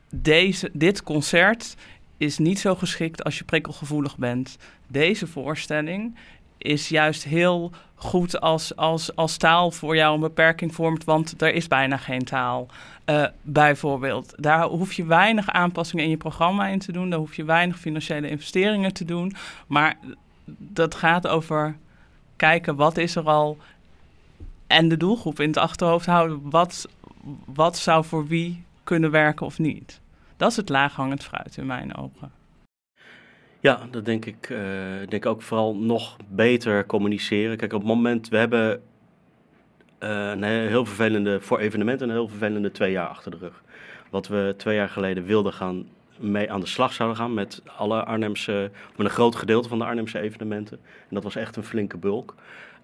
deze, 0.10 0.70
dit 0.74 1.04
concert 1.04 1.76
is 2.18 2.38
niet 2.38 2.60
zo 2.60 2.76
geschikt 2.76 3.24
als 3.24 3.38
je 3.38 3.44
prikkelgevoelig 3.44 4.18
bent. 4.18 4.58
Deze 4.88 5.28
voorstelling 5.28 6.16
is 6.58 6.90
juist 6.90 7.24
heel 7.24 7.72
goed 7.96 8.42
als, 8.42 8.76
als, 8.76 9.16
als 9.16 9.38
taal 9.38 9.72
voor 9.72 9.96
jou 9.96 10.14
een 10.14 10.20
beperking 10.20 10.76
vormt, 10.76 11.04
want 11.04 11.42
er 11.42 11.54
is 11.54 11.68
bijna 11.68 11.98
geen 11.98 12.24
taal. 12.24 12.68
Uh, 13.06 13.26
bijvoorbeeld. 13.42 14.34
Daar 14.36 14.64
hoef 14.64 14.94
je 14.94 15.06
weinig 15.06 15.50
aanpassingen 15.50 16.04
in 16.04 16.10
je 16.10 16.18
programma 16.18 16.68
in 16.68 16.80
te 16.80 16.92
doen. 16.92 17.10
Daar 17.10 17.20
hoef 17.20 17.36
je 17.36 17.44
weinig 17.44 17.80
financiële 17.80 18.30
investeringen 18.30 18.94
te 18.94 19.06
doen. 19.06 19.36
Maar 19.68 19.98
dat 20.58 20.96
gaat 20.96 21.28
over 21.28 21.76
kijken 22.38 22.76
wat 22.76 22.98
is 22.98 23.16
er 23.16 23.26
al 23.26 23.58
en 24.68 24.88
de 24.88 24.98
doelgroep 24.98 25.40
in 25.40 25.48
het 25.48 25.58
achterhoofd 25.58 26.06
houden. 26.06 26.50
Wat, 26.50 26.90
wat 27.46 27.78
zou 27.78 28.06
voor 28.06 28.28
wie 28.28 28.64
kunnen 28.84 29.12
werken 29.12 29.46
of 29.46 29.60
niet? 29.60 30.02
Dat 30.38 30.52
is 30.52 30.58
het 30.58 30.70
laaghangend 30.70 31.24
fruit 31.24 31.58
in 31.58 31.66
mijn 31.66 31.96
ogen. 31.96 32.32
Ja, 33.60 33.88
dat 33.92 34.06
denk 34.06 34.26
ik. 34.26 34.50
Uh, 34.50 34.60
denk 35.08 35.26
ook 35.26 35.42
vooral 35.42 35.76
nog 35.76 36.16
beter 36.28 36.86
communiceren. 36.86 37.58
Kijk, 37.58 37.74
op 37.74 37.80
het 37.80 37.88
moment, 37.88 38.30
we 38.30 38.38
hebben 38.38 38.82
uh, 40.00 40.30
een 40.30 40.44
heel 40.44 40.86
vervelende, 40.86 41.42
voor 41.42 41.60
evenementen, 41.60 42.08
een 42.08 42.16
heel 42.16 42.28
vervelende 42.28 42.72
twee 42.72 42.92
jaar 42.92 43.08
achter 43.08 43.32
de 43.32 43.38
rug. 43.38 43.64
Wat 44.10 44.28
we 44.28 44.54
twee 44.58 44.76
jaar 44.76 44.90
geleden 44.90 45.26
wilden 45.26 45.54
gaan 45.54 45.88
mee 46.20 46.52
aan 46.52 46.60
de 46.60 46.66
slag 46.66 46.94
zouden 46.94 47.18
gaan 47.18 47.34
met 47.34 47.62
alle 47.76 48.04
Arnhemse, 48.04 48.72
met 48.96 49.06
een 49.06 49.14
groot 49.14 49.36
gedeelte 49.36 49.70
van 49.70 49.78
de 49.78 49.86
Arnhemse 49.86 50.20
evenementen. 50.20 50.80
En 50.84 51.16
dat 51.16 51.24
was 51.24 51.36
echt 51.36 51.56
een 51.56 51.64
flinke 51.64 51.98
bulk. 51.98 52.36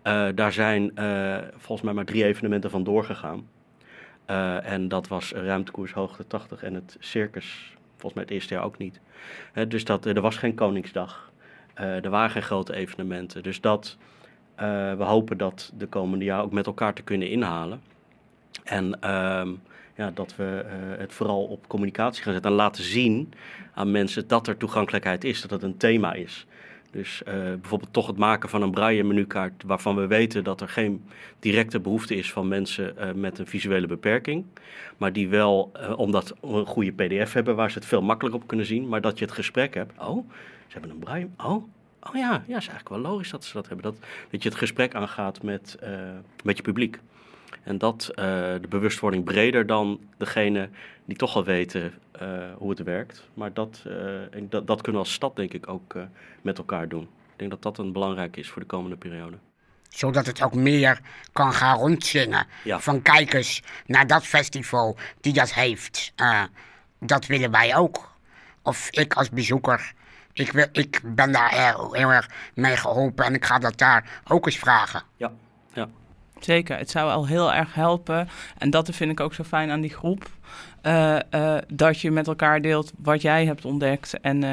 Uh, 0.03 0.27
daar 0.35 0.51
zijn 0.51 0.91
uh, 0.95 1.37
volgens 1.57 1.81
mij 1.81 1.93
maar 1.93 2.05
drie 2.05 2.23
evenementen 2.23 2.69
van 2.69 2.83
doorgegaan. 2.83 3.47
Uh, 4.29 4.71
en 4.71 4.87
dat 4.87 5.07
was 5.07 5.31
Ruimtekoers 5.31 5.91
Hoogte 5.91 6.27
80 6.27 6.63
en 6.63 6.73
het 6.73 6.97
Circus, 6.99 7.73
volgens 7.91 8.13
mij 8.13 8.23
het 8.23 8.31
eerste 8.31 8.53
jaar 8.53 8.63
ook 8.63 8.77
niet. 8.77 8.99
dus 9.67 9.85
dat, 9.85 10.05
er 10.05 10.21
was 10.21 10.37
geen 10.37 10.55
Koningsdag. 10.55 11.31
er 11.73 12.09
waren 12.09 12.29
geen 12.29 12.41
grote 12.41 12.73
evenementen. 12.73 13.43
Dus 13.43 13.61
dat, 13.61 13.97
we 14.97 15.03
hopen 15.03 15.37
dat 15.37 15.71
de 15.77 15.87
komende 15.87 16.25
jaar 16.25 16.41
ook 16.41 16.51
met 16.51 16.65
elkaar 16.65 16.93
te 16.93 17.01
kunnen 17.01 17.29
inhalen. 17.29 17.81
En 18.63 19.01
ehm, 19.01 19.49
ja, 19.95 20.11
dat 20.13 20.35
we 20.35 20.65
het 20.97 21.13
vooral 21.13 21.43
op 21.43 21.67
communicatie 21.67 22.23
gaan 22.23 22.33
zetten 22.33 22.51
en 22.51 22.57
laten 22.57 22.83
zien 22.83 23.33
aan 23.73 23.91
mensen 23.91 24.27
dat 24.27 24.47
er 24.47 24.57
toegankelijkheid 24.57 25.23
is, 25.23 25.41
dat 25.41 25.51
het 25.51 25.63
een 25.63 25.77
thema 25.77 26.13
is. 26.13 26.45
Dus 26.91 27.21
uh, 27.27 27.33
bijvoorbeeld 27.33 27.93
toch 27.93 28.07
het 28.07 28.17
maken 28.17 28.49
van 28.49 28.61
een 28.61 28.71
braille 28.71 29.03
menukaart 29.03 29.63
waarvan 29.65 29.95
we 29.95 30.07
weten 30.07 30.43
dat 30.43 30.61
er 30.61 30.69
geen 30.69 31.03
directe 31.39 31.79
behoefte 31.79 32.15
is 32.15 32.31
van 32.31 32.47
mensen 32.47 32.95
uh, 32.97 33.11
met 33.11 33.39
een 33.39 33.47
visuele 33.47 33.87
beperking. 33.87 34.45
Maar 34.97 35.13
die 35.13 35.29
wel, 35.29 35.71
omdat 35.95 36.35
we 36.41 36.47
een 36.47 36.65
goede 36.65 36.91
pdf 36.91 37.33
hebben 37.33 37.55
waar 37.55 37.71
ze 37.71 37.77
het 37.77 37.87
veel 37.87 38.01
makkelijker 38.01 38.41
op 38.41 38.47
kunnen 38.47 38.65
zien. 38.65 38.87
Maar 38.87 39.01
dat 39.01 39.19
je 39.19 39.25
het 39.25 39.33
gesprek 39.33 39.73
hebt. 39.73 39.99
Oh, 39.99 40.29
ze 40.67 40.73
hebben 40.73 40.91
een 40.91 40.99
braille. 40.99 41.27
Oh, 41.37 41.63
oh 42.01 42.15
ja, 42.15 42.43
ja, 42.47 42.57
is 42.57 42.67
eigenlijk 42.67 42.89
wel 42.89 42.99
logisch 42.99 43.29
dat 43.29 43.43
ze 43.43 43.53
dat 43.53 43.67
hebben. 43.67 43.85
Dat, 43.85 43.97
dat 44.29 44.43
je 44.43 44.49
het 44.49 44.57
gesprek 44.57 44.95
aangaat 44.95 45.43
met, 45.43 45.77
met 46.43 46.57
je 46.57 46.63
publiek. 46.63 46.99
En 47.63 47.77
dat 47.77 48.11
de 48.15 48.67
bewustwording 48.69 49.23
breder 49.23 49.65
dan 49.65 49.99
degene 50.17 50.69
die 51.05 51.17
toch 51.17 51.35
al 51.35 51.43
weten 51.43 51.93
uh, 52.21 52.29
hoe 52.57 52.69
het 52.69 52.83
werkt. 52.83 53.23
Maar 53.33 53.53
dat, 53.53 53.83
uh, 53.87 53.93
dat, 54.49 54.67
dat, 54.67 54.81
kunnen 54.81 55.01
we 55.01 55.07
als 55.07 55.13
stad 55.13 55.35
denk 55.35 55.53
ik 55.53 55.69
ook 55.69 55.95
met 56.41 56.57
elkaar 56.57 56.87
doen. 56.87 57.03
Ik 57.03 57.39
denk 57.39 57.51
dat 57.51 57.61
dat 57.61 57.77
een 57.77 57.91
belangrijk 57.91 58.37
is 58.37 58.49
voor 58.49 58.61
de 58.61 58.67
komende 58.67 58.95
periode. 58.95 59.37
Zodat 59.89 60.25
het 60.25 60.41
ook 60.41 60.53
meer 60.53 60.99
kan 61.31 61.53
gaan 61.53 61.77
rondzingen. 61.77 62.47
Ja. 62.63 62.79
Van 62.79 63.01
kijkers 63.01 63.61
naar 63.85 64.07
dat 64.07 64.25
festival 64.25 64.97
die 65.21 65.33
dat 65.33 65.53
heeft. 65.53 66.13
dat 66.99 67.25
willen 67.25 67.51
wij 67.51 67.75
ook. 67.75 68.11
Of 68.61 68.89
ik 68.91 69.13
als 69.13 69.29
bezoeker. 69.29 69.93
Ik, 70.33 70.51
wil, 70.51 70.67
ik 70.71 71.01
ben 71.03 71.31
daar 71.31 71.49
heel, 71.49 71.93
heel 71.93 72.11
erg 72.11 72.29
mee 72.53 72.77
geholpen 72.77 73.25
en 73.25 73.33
ik 73.33 73.45
ga 73.45 73.59
dat 73.59 73.77
daar 73.77 74.21
ook 74.27 74.45
eens 74.45 74.57
vragen. 74.57 75.03
Ja. 75.17 75.31
Zeker, 76.45 76.77
het 76.77 76.89
zou 76.89 77.11
al 77.11 77.27
heel 77.27 77.53
erg 77.53 77.73
helpen. 77.73 78.29
En 78.57 78.69
dat 78.69 78.89
vind 78.91 79.11
ik 79.11 79.19
ook 79.19 79.33
zo 79.33 79.43
fijn 79.43 79.71
aan 79.71 79.81
die 79.81 79.93
groep. 79.93 80.29
Uh, 80.83 81.15
uh, 81.31 81.57
dat 81.67 81.99
je 81.99 82.11
met 82.11 82.27
elkaar 82.27 82.61
deelt 82.61 82.91
wat 82.97 83.21
jij 83.21 83.45
hebt 83.45 83.65
ontdekt 83.65 84.19
en 84.19 84.43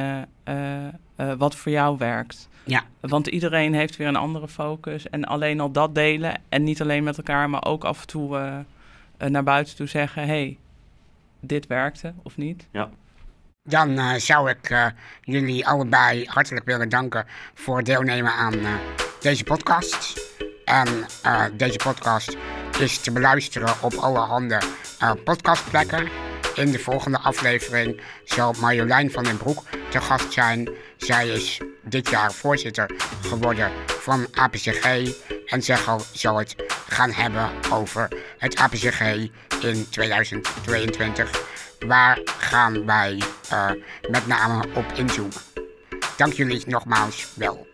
uh, 0.44 1.32
wat 1.38 1.56
voor 1.56 1.72
jou 1.72 1.98
werkt. 1.98 2.48
Ja. 2.64 2.82
Want 3.00 3.26
iedereen 3.26 3.74
heeft 3.74 3.96
weer 3.96 4.06
een 4.06 4.16
andere 4.16 4.48
focus. 4.48 5.08
En 5.08 5.24
alleen 5.24 5.60
al 5.60 5.70
dat 5.70 5.94
delen 5.94 6.40
en 6.48 6.64
niet 6.64 6.80
alleen 6.80 7.04
met 7.04 7.16
elkaar, 7.16 7.50
maar 7.50 7.64
ook 7.64 7.84
af 7.84 8.00
en 8.00 8.06
toe 8.06 8.64
naar 9.18 9.44
buiten 9.44 9.76
toe 9.76 9.86
zeggen: 9.86 10.26
hey, 10.26 10.56
dit 11.40 11.66
werkte 11.66 12.12
of 12.22 12.36
niet. 12.36 12.66
Ja. 12.70 12.90
Dan 13.62 14.20
zou 14.20 14.50
ik 14.50 14.92
jullie 15.22 15.66
allebei 15.66 16.24
hartelijk 16.26 16.66
willen 16.66 16.88
danken 16.88 17.26
voor 17.54 17.76
het 17.76 17.86
deelnemen 17.86 18.32
aan 18.32 18.54
deze 19.20 19.44
podcast. 19.44 20.28
En 20.70 21.06
deze 21.52 21.76
podcast 21.76 22.36
is 22.78 22.98
te 22.98 23.12
beluisteren 23.12 23.74
op 23.80 23.94
allerhande 23.94 24.60
uh, 25.02 25.12
podcastplekken. 25.24 26.08
In 26.54 26.70
de 26.70 26.78
volgende 26.78 27.18
aflevering 27.18 28.00
zal 28.24 28.54
Marjolein 28.60 29.10
van 29.10 29.24
den 29.24 29.36
Broek 29.36 29.62
te 29.88 30.00
gast 30.00 30.32
zijn. 30.32 30.70
Zij 30.96 31.28
is 31.28 31.60
dit 31.82 32.10
jaar 32.10 32.32
voorzitter 32.32 32.90
geworden 33.22 33.70
van 33.86 34.26
APCG. 34.34 34.84
En 35.46 35.62
zij 35.62 35.78
zal 36.12 36.38
het 36.38 36.56
gaan 36.88 37.12
hebben 37.12 37.50
over 37.70 38.08
het 38.38 38.56
APCG 38.56 39.00
in 39.60 39.88
2022. 39.90 41.42
Waar 41.86 42.18
gaan 42.24 42.86
wij 42.86 43.22
uh, 43.52 43.70
met 44.10 44.26
name 44.26 44.64
op 44.74 44.92
inzoomen? 44.94 45.40
Dank 46.16 46.32
jullie 46.32 46.62
nogmaals 46.66 47.28
wel. 47.34 47.66